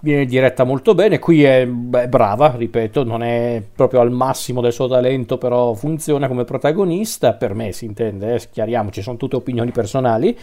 viene 0.05 0.25
diretta 0.25 0.63
molto 0.63 0.93
bene, 0.93 1.17
qui 1.17 1.43
è 1.43 1.65
beh, 1.65 2.07
brava, 2.07 2.53
ripeto, 2.55 3.03
non 3.03 3.24
è 3.24 3.62
proprio 3.75 4.01
al 4.01 4.12
massimo 4.12 4.62
del 4.62 4.71
suo 4.71 4.88
talento, 4.88 5.39
però 5.39 5.74
funziona 5.74 6.27
come 6.27 6.43
protagonista, 6.43 7.33
per 7.33 7.55
me 7.55 7.71
si 7.71 7.85
intende, 7.85 8.35
eh, 8.35 8.41
chiariamoci, 8.51 9.01
sono 9.01 9.17
tutte 9.17 9.35
opinioni 9.35 9.71
personali, 9.71 10.38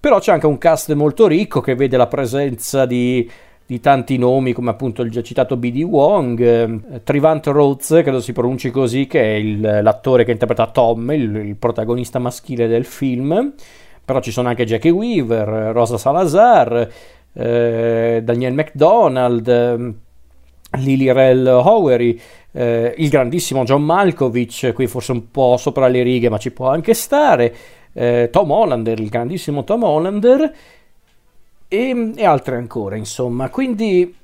però 0.00 0.18
c'è 0.18 0.32
anche 0.32 0.46
un 0.46 0.58
cast 0.58 0.92
molto 0.94 1.28
ricco 1.28 1.60
che 1.60 1.76
vede 1.76 1.96
la 1.96 2.08
presenza 2.08 2.84
di, 2.84 3.30
di 3.64 3.78
tanti 3.78 4.18
nomi 4.18 4.52
come 4.52 4.70
appunto 4.70 5.02
il 5.02 5.12
già 5.12 5.22
citato 5.22 5.56
B.D. 5.56 5.82
Wong, 5.84 6.40
eh, 6.40 7.02
Trivant 7.04 7.46
Rhodes, 7.46 8.00
credo 8.02 8.20
si 8.20 8.32
pronunci 8.32 8.72
così, 8.72 9.06
che 9.06 9.22
è 9.22 9.34
il, 9.36 9.60
l'attore 9.60 10.24
che 10.24 10.32
interpreta 10.32 10.66
Tom, 10.66 11.08
il, 11.12 11.36
il 11.36 11.54
protagonista 11.54 12.18
maschile 12.18 12.66
del 12.66 12.84
film, 12.84 13.52
però 14.04 14.20
ci 14.20 14.30
sono 14.30 14.48
anche 14.48 14.64
Jackie 14.64 14.90
Weaver, 14.90 15.72
Rosa 15.72 15.98
Salazar, 15.98 16.88
eh, 17.32 18.20
Daniel 18.22 18.52
McDonald, 18.52 19.48
eh, 19.48 19.94
Lily 20.78 21.12
Rell 21.12 21.46
Howery, 21.46 22.18
eh, 22.52 22.94
il 22.96 23.08
grandissimo 23.08 23.64
John 23.64 23.82
Malkovich, 23.82 24.72
qui 24.72 24.86
forse 24.86 25.12
un 25.12 25.30
po' 25.30 25.56
sopra 25.56 25.88
le 25.88 26.02
righe 26.02 26.28
ma 26.28 26.38
ci 26.38 26.50
può 26.50 26.68
anche 26.68 26.94
stare, 26.94 27.54
eh, 27.92 28.28
Tom 28.30 28.50
Hollander, 28.50 28.98
il 28.98 29.08
grandissimo 29.08 29.64
Tom 29.64 29.82
Hollander 29.82 30.52
e, 31.68 32.12
e 32.16 32.24
altre 32.24 32.56
ancora 32.56 32.96
insomma, 32.96 33.48
quindi 33.50 34.14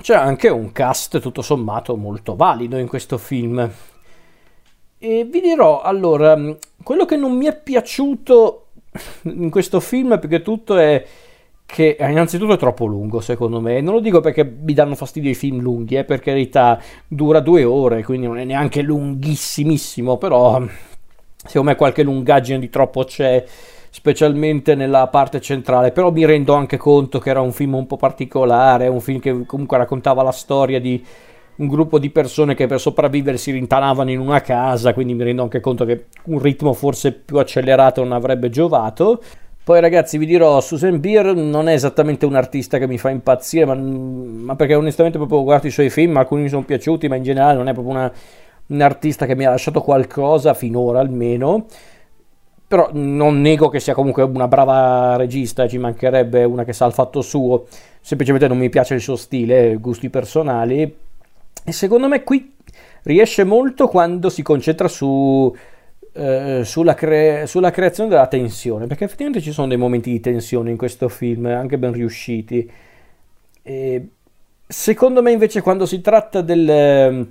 c'è 0.00 0.14
anche 0.14 0.48
un 0.48 0.72
cast 0.72 1.20
tutto 1.20 1.42
sommato 1.42 1.96
molto 1.96 2.34
valido 2.34 2.78
in 2.78 2.88
questo 2.88 3.18
film. 3.18 3.70
E 5.04 5.24
vi 5.24 5.40
dirò 5.40 5.80
allora, 5.80 6.40
quello 6.80 7.04
che 7.06 7.16
non 7.16 7.32
mi 7.36 7.46
è 7.46 7.60
piaciuto 7.60 8.66
in 9.22 9.50
questo 9.50 9.80
film, 9.80 10.16
perché 10.20 10.42
tutto 10.42 10.76
è 10.76 11.04
che 11.66 11.96
innanzitutto 11.98 12.52
è 12.52 12.56
troppo 12.56 12.86
lungo 12.86 13.20
secondo 13.20 13.60
me, 13.60 13.80
non 13.80 13.94
lo 13.94 14.00
dico 14.00 14.20
perché 14.20 14.44
mi 14.44 14.74
danno 14.74 14.94
fastidio 14.94 15.28
i 15.28 15.34
film 15.34 15.58
lunghi, 15.58 15.96
eh, 15.96 16.04
per 16.04 16.20
carità, 16.20 16.80
dura 17.08 17.40
due 17.40 17.64
ore, 17.64 18.04
quindi 18.04 18.28
non 18.28 18.38
è 18.38 18.44
neanche 18.44 18.80
lunghissimissimo, 18.82 20.18
però 20.18 20.62
secondo 21.34 21.70
me 21.70 21.76
qualche 21.76 22.04
lungaggine 22.04 22.60
di 22.60 22.70
troppo 22.70 23.02
c'è, 23.02 23.44
specialmente 23.90 24.76
nella 24.76 25.08
parte 25.08 25.40
centrale, 25.40 25.90
però 25.90 26.12
mi 26.12 26.24
rendo 26.24 26.54
anche 26.54 26.76
conto 26.76 27.18
che 27.18 27.30
era 27.30 27.40
un 27.40 27.50
film 27.50 27.74
un 27.74 27.88
po' 27.88 27.96
particolare, 27.96 28.86
un 28.86 29.00
film 29.00 29.18
che 29.18 29.46
comunque 29.46 29.78
raccontava 29.78 30.22
la 30.22 30.30
storia 30.30 30.80
di 30.80 31.04
un 31.56 31.68
gruppo 31.68 31.98
di 31.98 32.10
persone 32.10 32.54
che 32.54 32.66
per 32.66 32.80
sopravvivere 32.80 33.36
si 33.36 33.50
rintanavano 33.52 34.10
in 34.10 34.20
una 34.20 34.40
casa, 34.40 34.94
quindi 34.94 35.14
mi 35.14 35.24
rendo 35.24 35.42
anche 35.42 35.60
conto 35.60 35.84
che 35.84 36.06
un 36.24 36.38
ritmo 36.38 36.72
forse 36.72 37.12
più 37.12 37.38
accelerato 37.38 38.02
non 38.02 38.12
avrebbe 38.12 38.48
giovato. 38.48 39.22
Poi 39.64 39.80
ragazzi 39.80 40.18
vi 40.18 40.26
dirò, 40.26 40.60
Susan 40.60 40.98
Beer 40.98 41.36
non 41.36 41.68
è 41.68 41.72
esattamente 41.72 42.26
un 42.26 42.34
artista 42.34 42.78
che 42.78 42.88
mi 42.88 42.98
fa 42.98 43.10
impazzire, 43.10 43.64
ma, 43.64 43.74
ma 43.74 44.56
perché 44.56 44.74
onestamente 44.74 45.18
proprio 45.18 45.44
guardo 45.44 45.68
i 45.68 45.70
suoi 45.70 45.88
film, 45.88 46.16
alcuni 46.16 46.42
mi 46.42 46.48
sono 46.48 46.64
piaciuti, 46.64 47.06
ma 47.06 47.14
in 47.14 47.22
generale 47.22 47.56
non 47.56 47.68
è 47.68 47.72
proprio 47.72 47.94
una, 47.94 48.12
un 48.66 48.80
artista 48.80 49.24
che 49.24 49.36
mi 49.36 49.44
ha 49.44 49.50
lasciato 49.50 49.80
qualcosa, 49.80 50.54
finora 50.54 50.98
almeno. 50.98 51.66
Però 52.66 52.88
non 52.92 53.40
nego 53.40 53.68
che 53.68 53.78
sia 53.78 53.94
comunque 53.94 54.22
una 54.24 54.48
brava 54.48 55.14
regista, 55.16 55.68
ci 55.68 55.78
mancherebbe 55.78 56.42
una 56.42 56.64
che 56.64 56.72
sa 56.72 56.86
il 56.86 56.92
fatto 56.92 57.20
suo, 57.20 57.66
semplicemente 58.00 58.48
non 58.48 58.58
mi 58.58 58.70
piace 58.70 58.94
il 58.94 59.00
suo 59.00 59.14
stile, 59.14 59.76
gusti 59.76 60.10
personali. 60.10 61.01
E 61.64 61.72
secondo 61.72 62.08
me 62.08 62.22
qui 62.22 62.54
riesce 63.04 63.44
molto 63.44 63.88
quando 63.88 64.28
si 64.28 64.42
concentra 64.42 64.88
su 64.88 65.54
eh, 66.14 66.62
sulla, 66.64 66.94
cre- 66.94 67.46
sulla, 67.46 67.70
creazione 67.70 68.10
della 68.10 68.26
tensione, 68.26 68.86
perché 68.86 69.04
effettivamente 69.04 69.40
ci 69.40 69.52
sono 69.52 69.68
dei 69.68 69.78
momenti 69.78 70.10
di 70.10 70.20
tensione 70.20 70.70
in 70.70 70.76
questo 70.76 71.08
film, 71.08 71.46
anche 71.46 71.78
ben 71.78 71.92
riusciti. 71.92 72.70
E 73.62 74.08
secondo 74.66 75.22
me 75.22 75.32
invece 75.32 75.62
quando 75.62 75.86
si 75.86 76.00
tratta 76.00 76.40
del, 76.42 77.26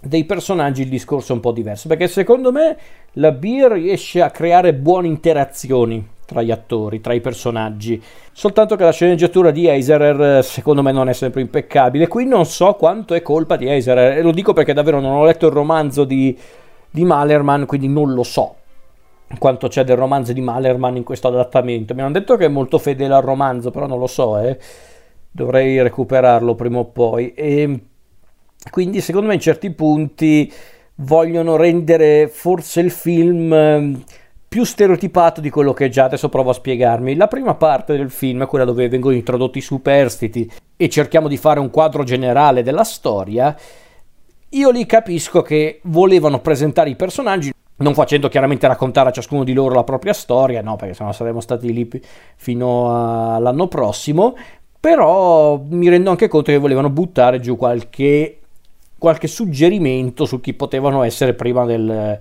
dei 0.00 0.24
personaggi 0.24 0.82
il 0.82 0.88
discorso 0.88 1.32
è 1.32 1.34
un 1.36 1.40
po' 1.40 1.52
diverso, 1.52 1.88
perché 1.88 2.08
secondo 2.08 2.50
me 2.50 2.76
la 3.14 3.32
Beer 3.32 3.72
riesce 3.72 4.20
a 4.22 4.30
creare 4.30 4.74
buone 4.74 5.06
interazioni 5.06 6.04
tra 6.30 6.42
gli 6.42 6.52
attori, 6.52 7.00
tra 7.00 7.12
i 7.12 7.20
personaggi. 7.20 8.00
Soltanto 8.32 8.76
che 8.76 8.84
la 8.84 8.92
sceneggiatura 8.92 9.50
di 9.50 9.66
Eiserer 9.66 10.44
secondo 10.44 10.80
me 10.80 10.92
non 10.92 11.08
è 11.08 11.12
sempre 11.12 11.40
impeccabile. 11.40 12.06
Qui 12.06 12.24
non 12.24 12.46
so 12.46 12.74
quanto 12.74 13.14
è 13.14 13.22
colpa 13.22 13.56
di 13.56 13.66
Eiserer, 13.66 14.18
e 14.18 14.22
lo 14.22 14.30
dico 14.30 14.52
perché 14.52 14.72
davvero 14.72 15.00
non 15.00 15.12
ho 15.12 15.24
letto 15.24 15.46
il 15.46 15.52
romanzo 15.52 16.04
di 16.04 16.38
di 16.90 17.04
Malerman, 17.04 17.66
quindi 17.66 17.88
non 17.88 18.12
lo 18.12 18.24
so 18.24 18.56
quanto 19.38 19.68
c'è 19.68 19.84
del 19.84 19.96
romanzo 19.96 20.32
di 20.32 20.40
Malerman 20.40 20.96
in 20.96 21.04
questo 21.04 21.28
adattamento. 21.28 21.94
Mi 21.94 22.00
hanno 22.00 22.10
detto 22.10 22.36
che 22.36 22.46
è 22.46 22.48
molto 22.48 22.78
fedele 22.78 23.14
al 23.14 23.22
romanzo, 23.22 23.70
però 23.70 23.86
non 23.86 24.00
lo 24.00 24.08
so, 24.08 24.38
eh. 24.38 24.58
dovrei 25.30 25.80
recuperarlo 25.80 26.56
prima 26.56 26.78
o 26.78 26.86
poi. 26.86 27.32
E 27.34 27.80
quindi 28.70 29.00
secondo 29.00 29.28
me 29.28 29.34
in 29.34 29.40
certi 29.40 29.70
punti 29.70 30.52
vogliono 30.96 31.56
rendere 31.56 32.28
forse 32.28 32.80
il 32.80 32.90
film 32.90 33.52
ehm, 33.52 34.02
più 34.50 34.64
stereotipato 34.64 35.40
di 35.40 35.48
quello 35.48 35.72
che 35.72 35.84
è 35.84 35.88
già, 35.88 36.06
adesso 36.06 36.28
provo 36.28 36.50
a 36.50 36.54
spiegarmi. 36.54 37.14
La 37.14 37.28
prima 37.28 37.54
parte 37.54 37.96
del 37.96 38.10
film 38.10 38.42
è 38.42 38.46
quella 38.46 38.64
dove 38.64 38.88
vengono 38.88 39.14
introdotti 39.14 39.58
i 39.58 39.60
superstiti 39.60 40.50
e 40.76 40.88
cerchiamo 40.88 41.28
di 41.28 41.36
fare 41.36 41.60
un 41.60 41.70
quadro 41.70 42.02
generale 42.02 42.64
della 42.64 42.82
storia. 42.82 43.56
Io 44.48 44.70
lì 44.70 44.86
capisco 44.86 45.42
che 45.42 45.78
volevano 45.84 46.40
presentare 46.40 46.90
i 46.90 46.96
personaggi 46.96 47.52
non 47.76 47.94
facendo 47.94 48.26
chiaramente 48.26 48.66
raccontare 48.66 49.10
a 49.10 49.12
ciascuno 49.12 49.44
di 49.44 49.52
loro 49.52 49.72
la 49.72 49.84
propria 49.84 50.12
storia, 50.12 50.62
no, 50.62 50.74
perché 50.74 50.94
sennò 50.94 51.12
saremmo 51.12 51.40
stati 51.40 51.72
lì 51.72 51.88
fino 52.34 53.36
all'anno 53.36 53.68
prossimo, 53.68 54.36
però 54.80 55.62
mi 55.64 55.88
rendo 55.88 56.10
anche 56.10 56.26
conto 56.26 56.50
che 56.50 56.58
volevano 56.58 56.90
buttare 56.90 57.38
giù 57.38 57.54
qualche, 57.56 58.40
qualche 58.98 59.28
suggerimento 59.28 60.24
su 60.24 60.40
chi 60.40 60.54
potevano 60.54 61.04
essere 61.04 61.34
prima 61.34 61.64
del, 61.64 62.18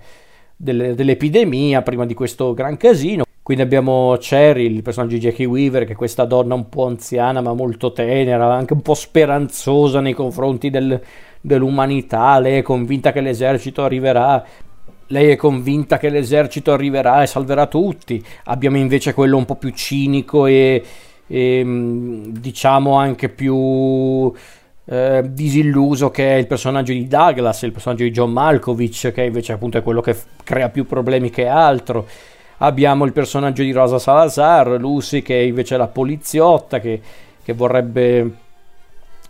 del, 0.62 0.94
dell'epidemia, 0.94 1.82
prima 1.82 2.06
di 2.06 2.14
questo 2.14 2.54
gran 2.54 2.76
casino. 2.76 3.24
Quindi 3.42 3.64
abbiamo 3.64 4.16
Cheryl, 4.20 4.76
il 4.76 4.82
personaggio 4.84 5.16
di 5.16 5.22
Jackie 5.22 5.46
Weaver, 5.46 5.86
che 5.86 5.94
è 5.94 5.96
questa 5.96 6.26
donna 6.26 6.54
un 6.54 6.68
po' 6.70 6.86
anziana 6.86 7.42
ma 7.42 7.54
molto 7.54 7.94
tenera, 7.94 8.54
anche 8.54 8.74
un 8.74 8.82
po' 8.82 8.94
speranzosa 8.94 10.02
nei 10.02 10.14
confronti 10.14 10.70
del, 10.70 11.02
dell'umanità, 11.42 12.38
lei 12.40 12.60
è 12.60 12.62
convinta 12.62 13.12
che 13.12 13.22
l'esercito 13.22 13.84
arriverà, 13.84 14.46
lei 15.08 15.32
è 15.32 15.36
convinta 15.36 15.98
che 15.98 16.10
l'esercito 16.10 16.74
arriverà 16.74 17.24
e 17.24 17.28
salverà 17.28 17.66
tutti. 17.66 18.24
Abbiamo 18.46 18.78
invece 18.78 19.14
quello 19.14 19.38
un 19.38 19.46
po' 19.46 19.56
più 19.56 19.72
cinico 19.72 20.46
e, 20.46 20.84
e 21.26 21.62
mm, 21.64 22.26
diciamo 22.26 22.94
anche 22.94 23.30
più 23.30 24.32
eh, 24.92 25.24
disilluso 25.32 26.10
che 26.10 26.34
è 26.34 26.38
il 26.38 26.48
personaggio 26.48 26.94
di 26.94 27.08
Douglas, 27.08 27.62
il 27.62 27.72
personaggio 27.72 28.04
di 28.04 28.12
John 28.12 28.32
Malkovich, 28.32 29.12
che 29.12 29.24
invece 29.24 29.54
appunto 29.54 29.78
è 29.78 29.84
quello 29.84 30.02
che 30.02 30.16
f- 30.16 30.26
crea 30.44 30.70
più 30.70 30.88
problemi 30.88 31.30
che 31.30 31.46
altro. 31.46 32.08
Abbiamo 32.58 33.06
il 33.06 33.14
personaggio 33.14 33.62
di 33.62 33.72
Rosa 33.72 34.00
Salazar, 34.00 34.80
Lucy, 34.80 35.22
che 35.22 35.36
invece 35.36 35.76
è 35.76 35.78
la 35.78 35.88
poliziotta, 35.88 36.80
che, 36.80 37.00
che 37.44 37.54
vorrebbe 37.54 38.32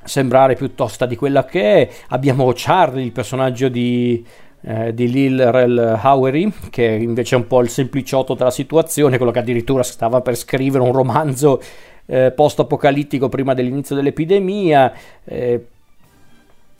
sembrare 0.01 0.55
più 0.55 0.73
tosta 0.75 1.05
di 1.05 1.17
quella 1.17 1.43
che 1.43 1.61
è. 1.81 1.89
Abbiamo 2.07 2.49
Charlie, 2.55 3.03
il 3.03 3.11
personaggio 3.11 3.67
di, 3.67 4.25
eh, 4.61 4.93
di 4.93 5.11
Lil 5.11 5.51
Rel 5.51 5.99
Howery, 6.01 6.51
che 6.69 6.85
invece 6.85 7.35
è 7.35 7.37
un 7.37 7.47
po' 7.47 7.59
il 7.59 7.69
sempliciotto 7.69 8.33
della 8.33 8.49
situazione, 8.49 9.17
quello 9.17 9.33
che 9.33 9.39
addirittura 9.39 9.83
stava 9.83 10.21
per 10.21 10.35
scrivere 10.35 10.83
un 10.83 10.93
romanzo 10.93 11.61
eh, 12.09 12.31
post-apocalittico 12.31 13.29
prima 13.29 13.53
dell'inizio 13.53 13.95
dell'epidemia. 13.95 14.91
Eh, 15.23 15.65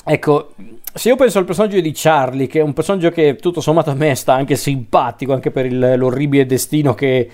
ecco, 0.04 0.54
se 0.94 1.10
io 1.10 1.16
penso 1.16 1.38
al 1.40 1.46
personaggio 1.46 1.80
di 1.80 1.92
Charlie, 1.94 2.48
che 2.48 2.60
è 2.60 2.64
un 2.64 2.74
personaggio 2.74 3.12
che 3.12 3.36
tutto 3.36 3.62
sommato 3.62 3.92
a 3.92 3.96
me 3.96 4.16
sta 4.16 4.34
anche 4.34 4.56
simpatico, 4.56 5.34
anche 5.34 5.52
per 5.52 5.66
il, 5.66 5.94
l'orribile 5.98 6.46
destino 6.46 6.94
che 6.94 7.30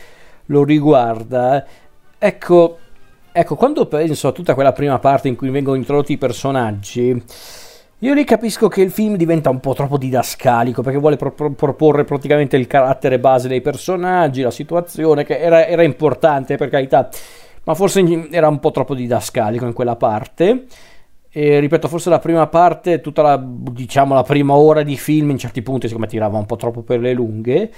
lo 0.46 0.64
riguarda, 0.64 1.66
ecco 2.20 2.80
Ecco, 3.38 3.56
quando 3.56 3.86
penso 3.86 4.30
a 4.30 4.32
tutta 4.32 4.54
quella 4.54 4.72
prima 4.72 4.98
parte 4.98 5.28
in 5.28 5.36
cui 5.36 5.50
vengono 5.50 5.76
introdotti 5.76 6.14
i 6.14 6.18
personaggi, 6.18 7.22
io 8.00 8.14
lì 8.14 8.24
capisco 8.24 8.70
che 8.70 8.82
il 8.82 8.92
film 8.92 9.18
diventa 9.18 9.50
un 9.50 9.60
po' 9.60 9.74
troppo 9.74 9.98
didascalico 9.98 10.82
perché 10.82 10.98
vuole 10.98 11.18
pro- 11.18 11.34
proporre 11.34 12.06
praticamente 12.06 12.56
il 12.56 12.66
carattere 12.66 13.20
base 13.20 13.50
dei 13.50 13.60
personaggi, 13.60 14.42
la 14.42 14.52
situazione, 14.52 15.26
che 15.26 15.38
era, 15.38 15.68
era, 15.68 15.84
importante 15.84 16.56
per 16.56 16.70
carità, 16.70 17.10
ma 17.66 17.74
forse 17.74 18.28
era 18.32 18.48
un 18.48 18.60
po' 18.60 18.72
troppo 18.72 18.96
didascalico 18.96 19.66
in 19.66 19.74
quella 19.74 19.96
parte. 19.96 20.66
E 21.30 21.60
ripeto, 21.60 21.90
forse 21.90 22.10
la 22.10 22.20
prima 22.20 22.48
parte, 22.48 23.02
tutta 23.02 23.22
la, 23.22 23.44
diciamo, 23.44 24.14
la 24.14 24.24
prima 24.24 24.54
ora 24.54 24.84
di 24.84 24.96
film, 24.96 25.32
in 25.32 25.38
certi 25.38 25.62
punti, 25.62 25.88
secondo 25.88 26.06
me 26.06 26.12
tirava 26.12 26.38
un 26.38 26.46
po' 26.46 26.56
troppo 26.56 26.82
per 26.82 27.02
le 27.02 27.12
lunghe. 27.12 27.72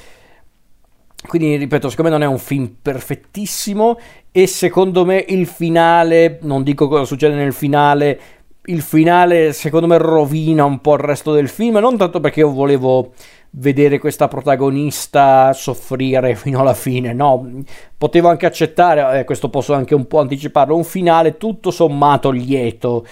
quindi 1.27 1.55
ripeto, 1.55 1.89
secondo 1.89 2.11
me 2.11 2.17
non 2.17 2.27
è 2.27 2.31
un 2.31 2.37
film 2.37 2.75
perfettissimo 2.81 3.97
e 4.31 4.45
secondo 4.45 5.03
me 5.05 5.25
il 5.27 5.47
finale, 5.47 6.37
non 6.43 6.61
dico 6.61 6.87
cosa 6.87 7.05
succede 7.05 7.33
nel 7.33 7.53
finale, 7.53 8.19
il 8.67 8.81
finale 8.81 9.53
secondo 9.53 9.87
me 9.87 9.97
rovina 9.97 10.65
un 10.65 10.79
po' 10.79 10.93
il 10.93 10.99
resto 10.99 11.33
del 11.33 11.47
film, 11.49 11.77
non 11.77 11.97
tanto 11.97 12.19
perché 12.19 12.41
io 12.41 12.51
volevo 12.51 13.13
vedere 13.51 13.97
questa 13.97 14.27
protagonista 14.27 15.53
soffrire 15.53 16.35
fino 16.37 16.59
alla 16.59 16.73
fine, 16.73 17.13
no, 17.13 17.63
potevo 17.97 18.29
anche 18.29 18.45
accettare, 18.45 19.19
eh, 19.19 19.23
questo 19.23 19.49
posso 19.49 19.73
anche 19.73 19.95
un 19.95 20.07
po' 20.07 20.19
anticiparlo, 20.19 20.75
un 20.75 20.83
finale 20.83 21.37
tutto 21.37 21.71
sommato 21.71 22.29
lieto, 22.29 23.05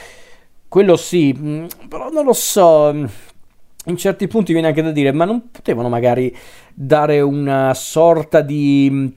quello 0.67 0.97
sì, 0.97 1.33
mm, 1.37 1.65
però 1.87 2.09
non 2.09 2.25
lo 2.25 2.33
so, 2.33 2.91
mm, 2.93 3.05
in 3.85 3.97
certi 3.97 4.27
punti 4.27 4.51
viene 4.51 4.67
anche 4.67 4.81
da 4.81 4.91
dire, 4.91 5.11
ma 5.13 5.25
non 5.25 5.51
potevano 5.51 5.87
magari 5.89 6.35
dare 6.73 7.21
una 7.21 7.73
sorta 7.73 8.41
di, 8.41 8.89
mm, 8.91 9.07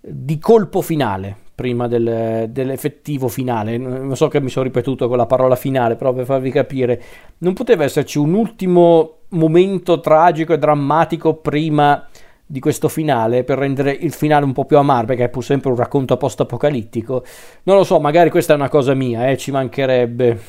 di 0.00 0.38
colpo 0.38 0.82
finale 0.82 1.46
prima 1.58 1.88
del, 1.88 2.46
dell'effettivo 2.50 3.26
finale. 3.26 3.76
Non 3.78 4.14
so 4.14 4.28
che 4.28 4.40
mi 4.40 4.48
sono 4.48 4.64
ripetuto 4.64 5.08
con 5.08 5.16
la 5.16 5.26
parola 5.26 5.56
finale, 5.56 5.96
però 5.96 6.12
per 6.12 6.24
farvi 6.24 6.52
capire, 6.52 7.02
non 7.38 7.52
poteva 7.52 7.82
esserci 7.82 8.16
un 8.18 8.32
ultimo 8.34 9.22
momento 9.30 9.98
tragico 9.98 10.52
e 10.52 10.58
drammatico 10.58 11.34
prima 11.34 12.06
di 12.46 12.60
questo 12.60 12.88
finale 12.88 13.42
per 13.42 13.58
rendere 13.58 13.90
il 13.90 14.12
finale 14.12 14.44
un 14.44 14.52
po' 14.52 14.66
più 14.66 14.78
amaro 14.78 15.06
perché 15.06 15.24
è 15.24 15.28
pur 15.28 15.44
sempre 15.44 15.68
un 15.68 15.76
racconto 15.76 16.16
post-apocalittico 16.16 17.22
non 17.64 17.76
lo 17.76 17.84
so 17.84 18.00
magari 18.00 18.30
questa 18.30 18.54
è 18.54 18.56
una 18.56 18.70
cosa 18.70 18.94
mia 18.94 19.28
eh, 19.28 19.36
ci 19.36 19.50
mancherebbe 19.50 20.40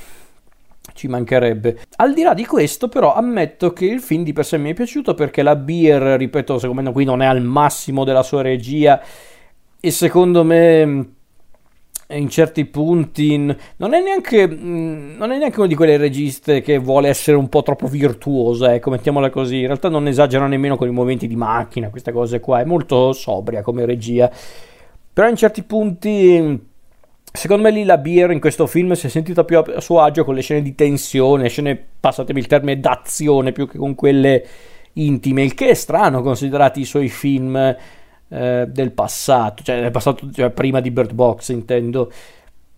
ci 0.94 1.08
mancherebbe. 1.08 1.80
Al 1.98 2.14
di 2.14 2.24
là 2.24 2.34
di 2.34 2.46
questo, 2.46 2.90
però, 2.90 3.14
ammetto 3.14 3.72
che 3.74 3.86
il 3.86 4.02
film 4.02 4.24
di 4.24 4.34
per 4.34 4.46
sé 4.46 4.58
mi 4.58 4.72
è 4.72 4.74
piaciuto 4.74 5.14
perché 5.14 5.42
la 5.44 5.56
Beer, 5.56 6.02
ripeto, 6.18 6.58
secondo 6.58 6.82
me 6.82 6.92
qui 6.92 7.06
non 7.06 7.22
è 7.22 7.26
al 7.26 7.42
massimo 7.42 8.04
della 8.04 8.24
sua 8.24 8.42
regia 8.42 9.00
e 9.80 9.92
secondo 9.92 10.44
me 10.44 11.14
in 12.12 12.28
certi 12.28 12.66
punti 12.66 13.38
non 13.38 13.94
è 13.94 14.02
neanche 14.02 14.48
non 14.48 15.32
è 15.32 15.38
neanche 15.38 15.60
una 15.60 15.68
di 15.68 15.76
quelle 15.76 15.96
registe 15.96 16.62
che 16.62 16.80
vuole 16.80 17.08
essere 17.08 17.38
un 17.38 17.50
po' 17.50 17.62
troppo 17.62 17.88
virtuosa 17.88 18.74
ecco 18.74 18.90
mettiamola 18.90 19.30
così. 19.30 19.60
In 19.60 19.68
realtà 19.68 19.90
non 19.90 20.08
esagera 20.08 20.48
nemmeno 20.48 20.76
con 20.76 20.88
i 20.88 20.92
movimenti 20.92 21.28
di 21.28 21.36
macchina 21.36 21.90
queste 21.90 22.12
cose 22.12 22.40
qua. 22.40 22.62
È 22.62 22.66
molto 22.66 23.14
sobria 23.14 23.62
come 23.62 23.86
regia. 23.86 24.30
Però 25.14 25.30
in 25.30 25.36
certi 25.36 25.62
punti 25.64 26.68
secondo 27.32 27.64
me 27.64 27.72
lì 27.72 27.84
la 27.84 28.00
Beer 28.00 28.32
in 28.32 28.40
questo 28.40 28.66
film 28.66 28.94
si 28.94 29.06
è 29.06 29.10
sentita 29.10 29.44
più 29.44 29.60
a 29.60 29.80
suo 29.80 30.02
agio 30.02 30.26
con 30.26 30.34
le 30.34 30.42
scene 30.42 30.64
di 30.64 30.74
tensione 30.74 31.48
scene 31.48 31.80
passatemi 32.00 32.40
il 32.40 32.48
termine 32.48 32.80
d'azione 32.80 33.52
più 33.52 33.68
che 33.68 33.78
con 33.78 33.94
quelle 33.94 34.44
intime 34.94 35.44
il 35.44 35.54
che 35.54 35.70
è 35.70 35.74
strano 35.76 36.24
considerati 36.24 36.80
i 36.80 36.86
suoi 36.86 37.08
film 37.08 37.76
eh, 38.30 38.66
del 38.70 38.92
passato, 38.92 39.64
cioè 39.64 39.82
del 39.82 39.92
passato, 39.92 40.30
cioè 40.32 40.50
prima 40.52 40.80
di 40.80 40.92
Bird 40.92 41.14
Box 41.14 41.50
intendo. 41.50 42.12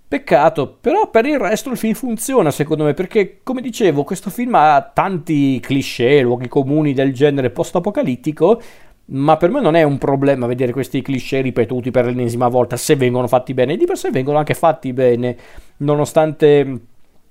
Peccato, 0.07 0.77
però 0.81 1.09
per 1.09 1.25
il 1.25 1.39
resto 1.39 1.69
il 1.69 1.77
film 1.77 1.93
funziona 1.93 2.51
secondo 2.51 2.83
me 2.83 2.93
perché, 2.93 3.39
come 3.43 3.61
dicevo, 3.61 4.03
questo 4.03 4.29
film 4.29 4.55
ha 4.55 4.91
tanti 4.93 5.57
cliché, 5.61 6.19
luoghi 6.19 6.49
comuni 6.49 6.93
del 6.93 7.13
genere 7.13 7.49
post-apocalittico, 7.49 8.61
ma 9.05 9.37
per 9.37 9.51
me 9.51 9.61
non 9.61 9.75
è 9.75 9.83
un 9.83 9.97
problema 9.97 10.47
vedere 10.47 10.73
questi 10.73 11.01
cliché 11.01 11.39
ripetuti 11.39 11.91
per 11.91 12.05
l'ennesima 12.05 12.49
volta 12.49 12.75
se 12.75 12.97
vengono 12.97 13.27
fatti 13.27 13.53
bene, 13.53 13.77
di 13.77 13.85
per 13.85 13.97
sé 13.97 14.09
vengono 14.09 14.37
anche 14.37 14.53
fatti 14.53 14.91
bene, 14.91 15.37
nonostante 15.77 16.81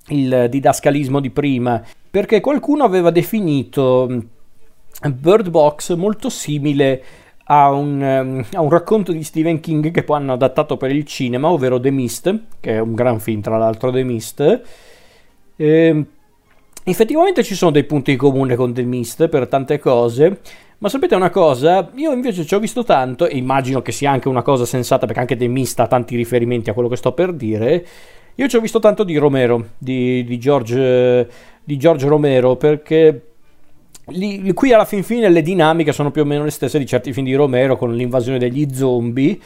il 0.07 0.47
didascalismo 0.49 1.19
di 1.19 1.29
prima, 1.29 1.83
perché 2.09 2.39
qualcuno 2.39 2.83
aveva 2.83 3.11
definito 3.11 4.09
Bird 5.07 5.49
Box 5.49 5.95
molto 5.95 6.29
simile 6.29 7.03
a 7.53 7.69
un, 7.69 8.01
um, 8.01 8.45
a 8.53 8.61
un, 8.61 8.69
racconto 8.69 9.11
di 9.11 9.23
Stephen 9.23 9.59
King 9.59 9.91
che 9.91 10.03
poi 10.03 10.17
hanno 10.17 10.31
adattato 10.31 10.77
per 10.77 10.91
il 10.91 11.03
cinema, 11.05 11.49
ovvero 11.49 11.81
The 11.81 11.91
Mist, 11.91 12.39
che 12.61 12.75
è 12.75 12.79
un 12.79 12.95
gran 12.95 13.19
film 13.19 13.41
tra 13.41 13.57
l'altro 13.57 13.91
The 13.91 14.03
Mist. 14.03 14.39
E, 14.39 14.61
ehm, 15.57 16.05
effettivamente 16.85 17.43
ci 17.43 17.53
sono 17.53 17.71
dei 17.71 17.83
punti 17.83 18.11
in 18.11 18.17
comune 18.17 18.55
con 18.55 18.73
The 18.73 18.83
Mist 18.83 19.27
per 19.27 19.47
tante 19.49 19.79
cose, 19.79 20.39
ma 20.77 20.87
sapete 20.87 21.13
una 21.13 21.29
cosa? 21.29 21.91
Io 21.95 22.13
invece 22.13 22.45
ci 22.45 22.55
ho 22.55 22.59
visto 22.59 22.85
tanto, 22.85 23.27
e 23.27 23.35
immagino 23.35 23.81
che 23.81 23.91
sia 23.91 24.11
anche 24.11 24.29
una 24.29 24.43
cosa 24.43 24.65
sensata 24.65 25.05
perché 25.05 25.19
anche 25.19 25.35
The 25.35 25.47
Mist 25.47 25.77
ha 25.81 25.87
tanti 25.87 26.15
riferimenti 26.15 26.69
a 26.69 26.73
quello 26.73 26.87
che 26.87 26.95
sto 26.95 27.11
per 27.11 27.33
dire. 27.33 27.85
Io 28.35 28.47
ci 28.47 28.55
ho 28.55 28.61
visto 28.61 28.79
tanto 28.79 29.03
di 29.03 29.17
Romero, 29.17 29.71
di, 29.77 30.23
di, 30.23 30.39
George, 30.39 31.29
di 31.65 31.77
George 31.77 32.07
Romero, 32.07 32.55
perché 32.55 33.30
Lì, 34.11 34.53
qui 34.53 34.73
alla 34.73 34.85
fin 34.85 35.03
fine 35.03 35.29
le 35.29 35.41
dinamiche 35.41 35.93
sono 35.93 36.11
più 36.11 36.21
o 36.21 36.25
meno 36.25 36.43
le 36.43 36.51
stesse 36.51 36.77
di 36.77 36.85
certi 36.85 37.13
film 37.13 37.25
di 37.25 37.35
Romero 37.35 37.77
con 37.77 37.93
l'invasione 37.95 38.37
degli 38.37 38.73
zombie. 38.73 39.39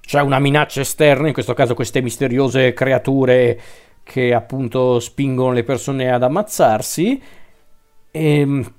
C'è 0.00 0.20
una 0.20 0.38
minaccia 0.38 0.80
esterna, 0.80 1.26
in 1.26 1.32
questo 1.32 1.54
caso 1.54 1.74
queste 1.74 2.02
misteriose 2.02 2.72
creature 2.72 3.60
che 4.02 4.34
appunto 4.34 5.00
spingono 5.00 5.52
le 5.52 5.64
persone 5.64 6.12
ad 6.12 6.22
ammazzarsi. 6.22 7.20
E, 8.10 8.38
ehm, 8.38 8.72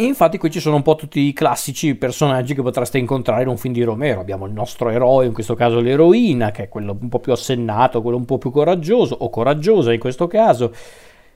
e 0.00 0.04
infatti 0.04 0.38
qui 0.38 0.48
ci 0.48 0.60
sono 0.60 0.76
un 0.76 0.82
po' 0.82 0.94
tutti 0.94 1.18
i 1.18 1.32
classici 1.32 1.96
personaggi 1.96 2.54
che 2.54 2.62
potreste 2.62 2.98
incontrare 2.98 3.42
in 3.42 3.48
un 3.48 3.56
film 3.56 3.74
di 3.74 3.82
Romero. 3.82 4.20
Abbiamo 4.20 4.46
il 4.46 4.52
nostro 4.52 4.90
eroe, 4.90 5.26
in 5.26 5.32
questo 5.32 5.54
caso 5.54 5.80
l'eroina, 5.80 6.52
che 6.52 6.64
è 6.64 6.68
quello 6.68 6.96
un 6.98 7.08
po' 7.08 7.18
più 7.18 7.32
assennato, 7.32 8.00
quello 8.00 8.16
un 8.16 8.24
po' 8.24 8.38
più 8.38 8.52
coraggioso, 8.52 9.16
o 9.18 9.28
coraggiosa 9.28 9.92
in 9.92 9.98
questo 9.98 10.28
caso 10.28 10.72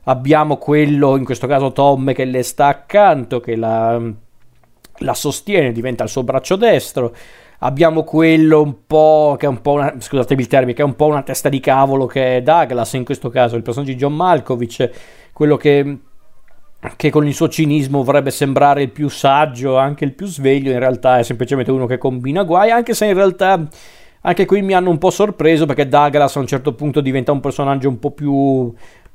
abbiamo 0.05 0.57
quello, 0.57 1.17
in 1.17 1.25
questo 1.25 1.47
caso 1.47 1.73
Tom, 1.73 2.13
che 2.13 2.25
le 2.25 2.43
sta 2.43 2.67
accanto, 2.67 3.41
che 3.41 3.57
la, 3.57 4.01
la 4.99 5.15
sostiene, 5.15 5.73
diventa 5.73 6.05
il 6.05 6.11
suo 6.11 6.23
braccio 6.23 6.57
destro. 6.57 7.15
Abbiamo 7.65 8.03
quello 8.03 8.61
un 8.61 8.87
po' 8.87 9.37
che 9.39 9.47
è 9.47 9.49
un 9.49 9.61
po' 9.61 9.73
una, 9.73 9.95
scusatemi 9.97 10.41
il 10.41 10.49
termine, 10.49 10.73
che 10.73 10.83
è 10.83 10.85
un 10.85 10.97
po' 10.97 11.07
una 11.07 11.23
testa 11.23 11.49
di 11.49 11.61
cavolo 11.61 12.07
che 12.07 12.39
è 12.39 12.43
Douglas, 12.43 12.95
in 12.95 13.05
questo 13.05 13.29
caso 13.29 13.55
il 13.55 13.63
personaggio 13.63 13.93
di 13.93 13.99
John 13.99 14.17
Malkovich, 14.17 14.91
quello 15.33 15.57
che, 15.57 15.99
che 16.97 17.11
con 17.11 17.25
il 17.25 17.35
suo 17.35 17.49
cinismo 17.49 18.03
vorrebbe 18.03 18.33
sembrare 18.33 18.83
il 18.83 18.91
più 18.91 19.09
saggio, 19.09 19.77
anche 19.77 20.05
il 20.05 20.15
più 20.15 20.27
sveglio, 20.27 20.73
in 20.73 20.81
realtà 20.81 21.19
è 21.19 21.23
semplicemente 21.23 21.71
uno 21.71 21.87
che 21.87 21.99
combina 21.99 22.43
guai, 22.43 22.73
anche 22.73 22.95
se 22.95 23.07
in 23.07 23.15
realtà 23.15 23.69
anche 24.23 24.45
qui 24.45 24.63
mi 24.63 24.73
hanno 24.73 24.91
un 24.91 24.99
po' 24.99 25.11
sorpreso 25.11 25.67
perché 25.67 25.89
Douglas 25.89 26.37
a 26.37 26.41
un 26.41 26.47
certo 26.47 26.75
punto 26.75 27.01
diventa 27.01 27.33
un 27.33 27.41
personaggio 27.41 27.89
un 27.89 27.99
po' 27.99 28.11
più 28.13 28.73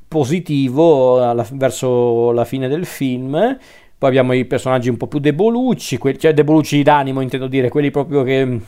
positivo 0.07 1.21
alla, 1.21 1.45
verso 1.51 2.31
la 2.31 2.45
fine 2.45 2.67
del 2.67 2.85
film. 2.85 3.57
Poi 3.97 4.09
abbiamo 4.09 4.33
i 4.33 4.45
personaggi 4.45 4.89
un 4.89 4.97
po' 4.97 5.07
più 5.07 5.19
debolucci, 5.19 5.97
que- 5.97 6.17
cioè 6.17 6.33
debolucci 6.33 6.83
d'animo 6.83 7.21
intendo 7.21 7.47
dire, 7.47 7.69
quelli 7.69 7.89
proprio 7.89 8.23
che 8.23 8.59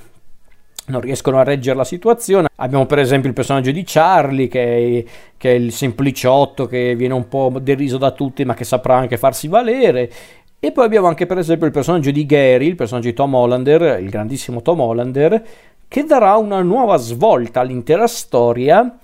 non 0.89 1.01
riescono 1.01 1.39
a 1.39 1.43
reggere 1.43 1.77
la 1.77 1.83
situazione. 1.83 2.47
Abbiamo 2.55 2.85
per 2.85 2.99
esempio 2.99 3.29
il 3.29 3.35
personaggio 3.35 3.71
di 3.71 3.83
Charlie, 3.85 4.47
che 4.47 4.61
è, 4.63 5.03
che 5.37 5.51
è, 5.51 5.53
il 5.53 5.71
sempliciotto 5.71 6.65
che 6.65 6.95
viene 6.95 7.13
un 7.13 7.27
po' 7.27 7.57
deriso 7.61 7.97
da 7.97 8.11
tutti, 8.11 8.43
ma 8.43 8.53
che 8.53 8.63
saprà 8.63 8.95
anche 8.95 9.17
farsi 9.17 9.47
valere. 9.47 10.11
E 10.59 10.71
poi 10.71 10.85
abbiamo 10.85 11.07
anche 11.07 11.25
per 11.25 11.37
esempio 11.37 11.67
il 11.67 11.71
personaggio 11.71 12.11
di 12.11 12.25
Gary, 12.25 12.67
il 12.67 12.75
personaggio 12.75 13.07
di 13.07 13.13
Tom 13.13 13.33
Hollander, 13.33 14.01
il 14.01 14.09
grandissimo 14.09 14.61
Tom 14.61 14.81
Hollander, 14.81 15.41
che 15.87 16.03
darà 16.03 16.35
una 16.35 16.61
nuova 16.61 16.97
svolta 16.97 17.61
all'intera 17.61 18.07
storia 18.07 18.97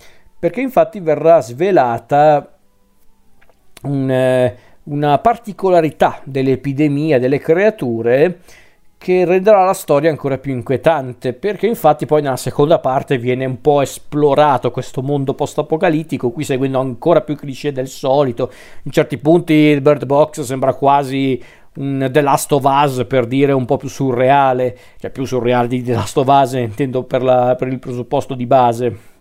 perché 0.46 0.62
infatti 0.62 1.00
verrà 1.00 1.42
svelata 1.42 2.56
un, 3.82 4.12
eh, 4.12 4.56
una 4.84 5.18
particolarità 5.18 6.20
dell'epidemia 6.24 7.18
delle 7.18 7.40
creature 7.40 8.42
che 8.96 9.26
renderà 9.26 9.66
la 9.66 9.74
storia 9.74 10.12
ancora 10.12 10.38
più 10.38 10.54
inquietante, 10.54 11.34
perché 11.34 11.66
infatti 11.66 12.06
poi 12.06 12.22
nella 12.22 12.38
seconda 12.38 12.78
parte 12.78 13.18
viene 13.18 13.44
un 13.46 13.60
po' 13.60 13.82
esplorato 13.82 14.70
questo 14.70 15.02
mondo 15.02 15.34
post-apocalittico, 15.34 16.30
qui 16.30 16.44
seguendo 16.44 16.80
ancora 16.80 17.22
più 17.22 17.36
cliché 17.36 17.72
del 17.72 17.88
solito, 17.88 18.52
in 18.84 18.92
certi 18.92 19.18
punti 19.18 19.82
Bird 19.82 20.06
Box 20.06 20.42
sembra 20.42 20.76
quasi 20.76 21.44
un 21.78 22.08
The 22.12 22.22
Last 22.22 22.52
of 22.52 22.66
Us 22.66 23.04
per 23.08 23.26
dire 23.26 23.52
un 23.52 23.66
po' 23.66 23.78
più 23.78 23.90
surreale, 23.90 24.78
cioè 25.00 25.10
più 25.10 25.26
surreale 25.26 25.68
di 25.68 25.82
The 25.82 25.94
Last 25.94 26.18
of 26.18 26.28
Us 26.28 26.54
intendo 26.54 27.02
per, 27.02 27.24
la, 27.24 27.56
per 27.58 27.68
il 27.70 27.80
presupposto 27.80 28.36
di 28.36 28.46
base. 28.46 29.14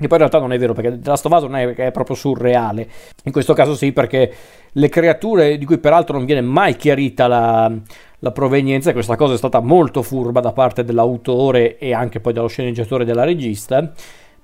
Che 0.00 0.06
poi 0.06 0.16
in 0.16 0.28
realtà 0.28 0.38
non 0.38 0.54
è 0.54 0.58
vero 0.58 0.72
perché 0.72 0.98
The 0.98 1.10
Last 1.10 1.26
of 1.26 1.32
Us 1.32 1.42
non 1.42 1.56
è, 1.56 1.74
è 1.74 1.90
proprio 1.90 2.16
surreale. 2.16 2.88
In 3.24 3.32
questo 3.32 3.52
caso 3.52 3.74
sì, 3.74 3.92
perché 3.92 4.32
le 4.72 4.88
creature 4.88 5.58
di 5.58 5.64
cui 5.66 5.76
peraltro 5.76 6.16
non 6.16 6.24
viene 6.24 6.40
mai 6.40 6.74
chiarita 6.76 7.26
la, 7.26 7.70
la 8.20 8.30
provenienza, 8.32 8.92
questa 8.92 9.16
cosa 9.16 9.34
è 9.34 9.36
stata 9.36 9.60
molto 9.60 10.00
furba 10.00 10.40
da 10.40 10.52
parte 10.52 10.84
dell'autore 10.84 11.76
e 11.76 11.92
anche 11.92 12.18
poi 12.18 12.32
dello 12.32 12.48
sceneggiatore 12.48 13.02
e 13.02 13.06
della 13.06 13.24
regista. 13.24 13.92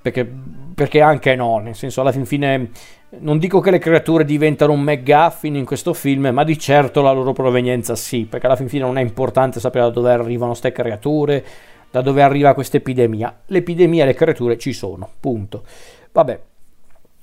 Perché, 0.03 0.31
perché, 0.75 1.01
anche 1.01 1.35
no, 1.35 1.59
nel 1.59 1.75
senso 1.75 2.03
alla 2.03 2.13
fin 2.13 2.27
fine 2.27 2.71
non 3.21 3.39
dico 3.39 3.61
che 3.61 3.71
le 3.71 3.79
creature 3.79 4.25
diventano 4.25 4.73
un 4.73 4.83
McGuffin 4.83 5.57
in 5.57 5.65
questo 5.65 5.95
film, 5.95 6.29
ma 6.33 6.45
di 6.45 6.59
certo 6.59 7.03
la 7.03 7.13
loro 7.13 7.33
provenienza 7.33 7.97
sì, 7.97 8.27
perché 8.29 8.47
alla 8.47 8.57
fin 8.57 8.69
fine 8.69 8.85
non 8.85 8.99
è 8.99 9.01
importante 9.01 9.59
sapere 9.59 9.87
da 9.87 9.91
dove 9.91 10.13
arrivano 10.13 10.51
queste 10.51 10.71
creature, 10.71 11.45
da 11.91 12.01
dove 12.01 12.23
arriva 12.23 12.55
questa 12.55 12.77
epidemia. 12.77 13.43
L'epidemia 13.47 14.05
e 14.05 14.07
le 14.07 14.15
creature 14.15 14.59
ci 14.59 14.73
sono, 14.73 15.09
punto. 15.21 15.65
Vabbè, 16.13 16.41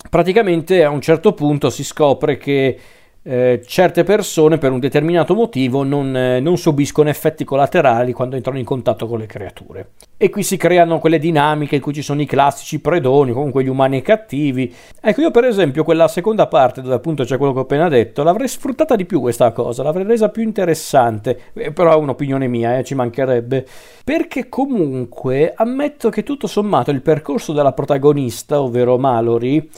praticamente 0.09 0.83
a 0.83 0.89
un 0.89 1.01
certo 1.01 1.33
punto 1.33 1.69
si 1.69 1.83
scopre 1.83 2.37
che 2.37 2.79
eh, 3.25 3.63
certe 3.65 4.03
persone 4.03 4.57
per 4.57 4.71
un 4.71 4.79
determinato 4.79 5.33
motivo 5.33 5.83
non, 5.83 6.15
eh, 6.15 6.41
non, 6.41 6.57
subiscono 6.57 7.07
effetti 7.07 7.45
collaterali 7.45 8.11
quando 8.11 8.35
entrano 8.35 8.59
in 8.59 8.65
contatto 8.65 9.07
con 9.07 9.19
le 9.19 9.25
creature. 9.25 9.91
E 10.17 10.29
qui 10.29 10.43
si 10.43 10.57
creano 10.57 10.99
quelle 10.99 11.19
dinamiche 11.19 11.75
in 11.75 11.81
cui 11.81 11.93
ci 11.93 12.01
sono 12.01 12.21
i 12.21 12.25
classici 12.25 12.79
predoni, 12.79 13.31
comunque 13.31 13.63
gli 13.63 13.69
umani 13.69 14.01
cattivi. 14.01 14.73
Ecco, 14.99 15.21
io 15.21 15.31
per 15.31 15.45
esempio 15.45 15.85
quella 15.85 16.09
seconda 16.09 16.47
parte 16.47 16.81
dove 16.81 16.95
appunto 16.95 17.23
c'è 17.23 17.37
quello 17.37 17.53
che 17.53 17.59
ho 17.59 17.63
appena 17.63 17.87
detto, 17.87 18.23
l'avrei 18.23 18.47
sfruttata 18.49 18.95
di 18.97 19.05
più 19.05 19.21
questa 19.21 19.51
cosa, 19.51 19.83
l'avrei 19.83 20.05
resa 20.05 20.29
più 20.29 20.43
interessante, 20.43 21.39
eh, 21.53 21.71
però 21.71 21.93
è 21.93 21.95
un'opinione 21.95 22.47
mia, 22.47 22.77
eh, 22.77 22.83
ci 22.83 22.93
mancherebbe. 22.93 23.65
Perché 24.03 24.49
comunque 24.49 25.53
ammetto 25.55 26.09
che 26.09 26.23
tutto 26.23 26.47
sommato 26.47 26.91
il 26.91 27.01
percorso 27.01 27.53
della 27.53 27.71
protagonista, 27.71 28.61
ovvero 28.61 28.97
Mallory, 28.97 29.69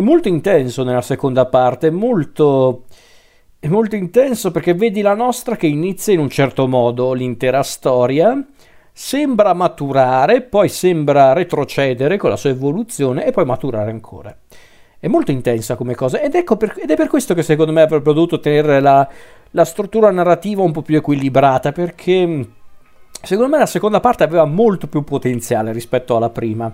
è 0.00 0.02
molto 0.02 0.28
intenso 0.28 0.82
nella 0.82 1.02
seconda 1.02 1.46
parte, 1.46 1.90
molto 1.90 2.84
è 3.58 3.68
molto 3.68 3.94
intenso 3.94 4.50
perché 4.50 4.72
vedi 4.72 5.02
la 5.02 5.14
nostra 5.14 5.54
che 5.54 5.66
inizia 5.66 6.14
in 6.14 6.18
un 6.18 6.30
certo 6.30 6.66
modo 6.66 7.12
l'intera 7.12 7.62
storia, 7.62 8.42
sembra 8.90 9.52
maturare, 9.52 10.40
poi 10.40 10.70
sembra 10.70 11.34
retrocedere 11.34 12.16
con 12.16 12.30
la 12.30 12.36
sua 12.36 12.48
evoluzione 12.48 13.26
e 13.26 13.32
poi 13.32 13.44
maturare 13.44 13.90
ancora. 13.90 14.34
È 14.98 15.06
molto 15.08 15.30
intensa 15.30 15.76
come 15.76 15.94
cosa 15.94 16.20
ed, 16.20 16.34
ecco 16.34 16.56
per, 16.56 16.74
ed 16.78 16.90
è 16.90 16.96
per 16.96 17.08
questo 17.08 17.34
che 17.34 17.42
secondo 17.42 17.72
me 17.72 17.82
avrebbe 17.82 18.14
dovuto 18.14 18.40
tenere 18.40 18.80
la, 18.80 19.06
la 19.50 19.64
struttura 19.66 20.10
narrativa 20.10 20.62
un 20.62 20.72
po' 20.72 20.82
più 20.82 20.96
equilibrata 20.96 21.72
perché 21.72 22.46
secondo 23.22 23.50
me 23.50 23.58
la 23.58 23.66
seconda 23.66 24.00
parte 24.00 24.24
aveva 24.24 24.46
molto 24.46 24.86
più 24.86 25.04
potenziale 25.04 25.72
rispetto 25.72 26.16
alla 26.16 26.30
prima. 26.30 26.72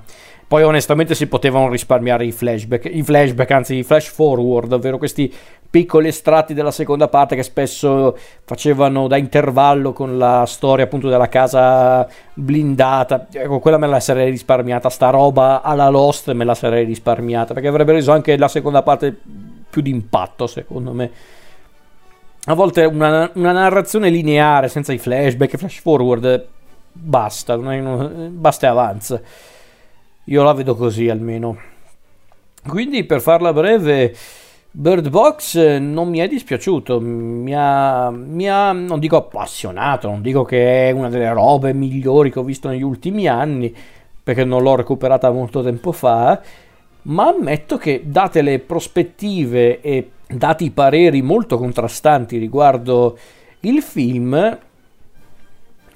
Poi 0.49 0.63
onestamente 0.63 1.17
si 1.17 1.27
potevano 1.27 1.69
risparmiare 1.69 2.25
i 2.25 2.31
flashback, 2.31 2.89
i 2.93 3.03
flashback, 3.03 3.51
anzi 3.51 3.75
i 3.77 3.83
flash 3.83 4.09
forward, 4.09 4.73
ovvero 4.73 4.97
questi 4.97 5.33
piccoli 5.69 6.07
estratti 6.07 6.55
della 6.55 6.71
seconda 6.71 7.09
parte 7.09 7.35
che 7.35 7.43
spesso 7.43 8.17
facevano 8.45 9.09
da 9.09 9.17
intervallo 9.17 9.93
con 9.93 10.17
la 10.17 10.45
storia 10.47 10.85
appunto 10.85 11.09
della 11.09 11.29
casa 11.29 12.09
blindata. 12.35 13.27
Ecco, 13.31 13.59
quella 13.59 13.77
me 13.77 13.89
la 13.89 13.99
sarei 13.99 14.31
risparmiata, 14.31 14.89
sta 14.89 15.11
roba 15.11 15.63
alla 15.63 15.89
Lost 15.89 16.31
me 16.33 16.45
la 16.45 16.55
sarei 16.55 16.85
risparmiata, 16.85 17.53
perché 17.53 17.69
avrebbe 17.69 17.93
reso 17.93 18.13
anche 18.13 18.37
la 18.37 18.49
seconda 18.49 18.83
parte 18.83 19.15
più 19.69 19.83
d'impatto, 19.83 20.47
secondo 20.47 20.93
me. 20.93 21.11
A 22.45 22.55
volte 22.55 22.85
una, 22.85 23.29
una 23.35 23.51
narrazione 23.51 24.11
lineare 24.11 24.69
senza 24.69 24.93
i 24.93 24.99
flashback 24.99 25.55
e 25.55 25.59
flash 25.59 25.81
forward 25.81 26.47
basta, 26.93 27.57
basta 27.59 28.67
e 28.67 28.71
avanza. 28.71 29.21
Io 30.29 30.43
la 30.43 30.53
vedo 30.53 30.75
così 30.75 31.09
almeno. 31.09 31.57
Quindi 32.67 33.05
per 33.05 33.21
farla 33.21 33.53
breve, 33.53 34.13
Bird 34.73 35.09
Box 35.09 35.55
eh, 35.55 35.79
non 35.79 36.09
mi 36.09 36.19
è 36.19 36.27
dispiaciuto, 36.27 37.01
mi 37.01 37.55
ha, 37.55 38.11
mi 38.11 38.49
ha, 38.49 38.73
non 38.73 38.99
dico 38.99 39.17
appassionato, 39.17 40.09
non 40.09 40.23
dico 40.23 40.43
che 40.43 40.89
è 40.89 40.91
una 40.91 41.09
delle 41.09 41.33
robe 41.33 41.73
migliori 41.73 42.33
che 42.33 42.41
ho 42.41 42.45
visto 42.45 42.69
negli 42.69 42.83
ultimi 42.83 43.29
anni, 43.29 43.75
perché 44.23 44.45
non 44.45 44.63
l'ho 44.63 44.75
recuperata 44.75 45.31
molto 45.31 45.63
tempo 45.63 45.93
fa, 45.93 46.43
ma 47.03 47.29
ammetto 47.29 47.79
che 47.79 48.03
date 48.05 48.43
le 48.43 48.59
prospettive 48.59 49.81
e 49.81 50.11
dati 50.27 50.65
i 50.65 50.71
pareri 50.73 51.23
molto 51.23 51.57
contrastanti 51.57 52.37
riguardo 52.37 53.17
il 53.61 53.81
film, 53.81 54.59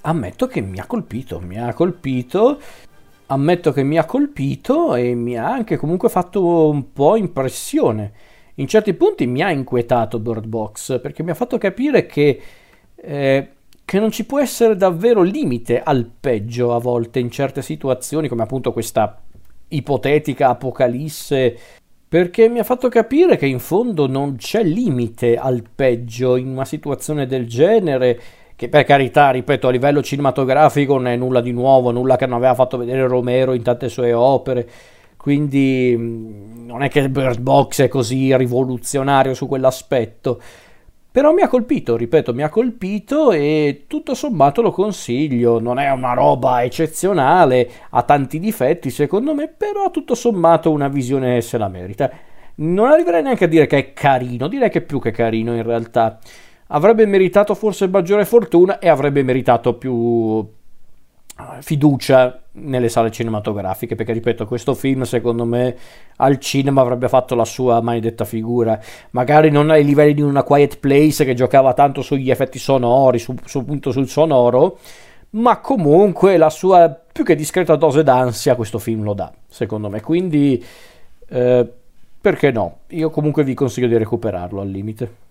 ammetto 0.03 0.47
che 0.47 0.61
mi 0.61 0.79
ha 0.79 0.87
colpito, 0.87 1.41
mi 1.41 1.59
ha 1.59 1.75
colpito 1.75 2.61
ammetto 3.31 3.73
che 3.73 3.83
mi 3.83 3.97
ha 3.97 4.05
colpito 4.05 4.95
e 4.95 5.15
mi 5.15 5.37
ha 5.39 5.51
anche 5.51 5.77
comunque 5.77 6.09
fatto 6.09 6.69
un 6.69 6.93
po' 6.93 7.17
impressione. 7.17 8.13
In 8.57 8.67
certi 8.67 8.93
punti 8.95 9.27
mi 9.27 9.43
ha 9.43 9.51
inquietato 9.51 10.19
Bird 10.19 10.47
Box 10.47 11.01
perché 11.01 11.23
mi 11.23 11.31
ha 11.31 11.35
fatto 11.35 11.57
capire 11.57 12.07
che, 12.07 12.41
eh, 12.97 13.49
che 13.85 13.99
non 14.01 14.11
ci 14.11 14.27
può 14.27 14.41
essere 14.41 14.77
davvero 14.77 15.23
limite 15.23 15.81
al 15.81 16.11
peggio 16.19 16.75
a 16.75 16.81
volte 16.81 17.21
in 17.21 17.31
certe 17.31 17.63
situazioni, 17.63 18.29
come 18.29 18.43
appunto 18.43 18.73
questa 18.73 19.21
ipotetica 19.69 20.49
apocalisse 20.49 21.57
perché 22.11 22.49
mi 22.49 22.59
ha 22.59 22.65
fatto 22.65 22.89
capire 22.89 23.37
che 23.37 23.47
in 23.47 23.61
fondo 23.61 24.09
non 24.09 24.35
c'è 24.35 24.65
limite 24.65 25.37
al 25.37 25.63
peggio 25.73 26.35
in 26.35 26.49
una 26.49 26.65
situazione 26.65 27.25
del 27.25 27.47
genere 27.47 28.21
che 28.61 28.69
per 28.69 28.85
carità, 28.85 29.31
ripeto, 29.31 29.69
a 29.69 29.71
livello 29.71 30.03
cinematografico 30.03 30.93
non 30.93 31.07
è 31.07 31.17
nulla 31.17 31.41
di 31.41 31.51
nuovo, 31.51 31.93
nulla 31.93 32.17
che 32.17 32.27
non 32.27 32.37
aveva 32.37 32.53
fatto 32.53 32.77
vedere 32.77 33.07
Romero 33.07 33.55
in 33.55 33.63
tante 33.63 33.89
sue 33.89 34.13
opere, 34.13 34.69
quindi 35.17 35.95
mm, 35.97 36.67
non 36.67 36.83
è 36.83 36.91
che 36.91 37.09
Bird 37.09 37.41
Box 37.41 37.81
è 37.81 37.89
così 37.89 38.37
rivoluzionario 38.37 39.33
su 39.33 39.49
quell'aspetto. 39.49 40.39
Però 41.11 41.33
mi 41.33 41.41
ha 41.41 41.49
colpito, 41.49 41.97
ripeto, 41.97 42.35
mi 42.35 42.43
ha 42.43 42.51
colpito 42.51 43.33
e 43.33 43.85
tutto 43.87 44.13
sommato 44.13 44.61
lo 44.61 44.73
consiglio. 44.73 45.59
Non 45.59 45.79
è 45.79 45.91
una 45.91 46.13
roba 46.13 46.63
eccezionale, 46.63 47.67
ha 47.89 48.03
tanti 48.03 48.39
difetti 48.39 48.91
secondo 48.91 49.35
me, 49.35 49.49
però 49.49 49.91
tutto 49.91 50.15
sommato 50.15 50.71
una 50.71 50.89
visione 50.89 51.41
se 51.41 51.57
la 51.57 51.69
merita. 51.69 52.11
Non 52.57 52.91
arriverei 52.91 53.23
neanche 53.23 53.45
a 53.45 53.49
dire 53.49 53.67
che 53.67 53.79
è 53.79 53.93
carino, 53.95 54.49
direi 54.49 54.69
che 54.69 54.81
è 54.81 54.83
più 54.83 55.01
che 55.01 55.13
carino 55.13 55.57
in 55.57 55.63
realtà 55.63 56.19
avrebbe 56.73 57.07
meritato 57.07 57.55
forse 57.55 57.89
maggiore 57.89 58.25
fortuna 58.25 58.79
e 58.79 58.89
avrebbe 58.89 59.23
meritato 59.23 59.75
più 59.75 60.47
eh, 61.39 61.63
fiducia 61.63 62.43
nelle 62.53 62.89
sale 62.89 63.11
cinematografiche 63.11 63.95
perché 63.95 64.13
ripeto 64.13 64.47
questo 64.47 64.75
film 64.75 65.03
secondo 65.03 65.45
me 65.45 65.77
al 66.17 66.39
cinema 66.39 66.81
avrebbe 66.81 67.09
fatto 67.09 67.35
la 67.35 67.45
sua 67.45 67.81
maledetta 67.81 68.25
figura. 68.25 68.79
Magari 69.11 69.51
non 69.51 69.71
ai 69.71 69.85
livelli 69.85 70.15
di 70.15 70.23
una 70.23 70.43
Quiet 70.43 70.79
Place 70.79 71.25
che 71.25 71.35
giocava 71.35 71.73
tanto 71.73 72.03
sugli 72.03 72.31
effetti 72.31 72.59
sonori 72.59 73.19
su, 73.19 73.35
su, 73.45 73.59
appunto 73.59 73.91
sul 73.91 74.09
sonoro 74.09 74.79
ma 75.33 75.61
comunque 75.61 76.37
la 76.37 76.51
sua 76.51 76.89
più 77.13 77.25
che 77.25 77.37
discreta 77.37 77.77
dose 77.77 78.03
d'ansia 78.03 78.57
questo 78.57 78.79
film 78.79 79.03
lo 79.03 79.15
dà 79.15 79.33
secondo 79.49 79.89
me. 79.89 80.01
Quindi 80.01 80.63
eh, 81.29 81.73
perché 82.21 82.51
no? 82.51 82.81
Io 82.89 83.11
comunque 83.11 83.43
vi 83.45 83.55
consiglio 83.55 83.89
di 83.89 83.97
recuperarlo 83.97 84.61
al 84.61 84.69
limite 84.69 85.29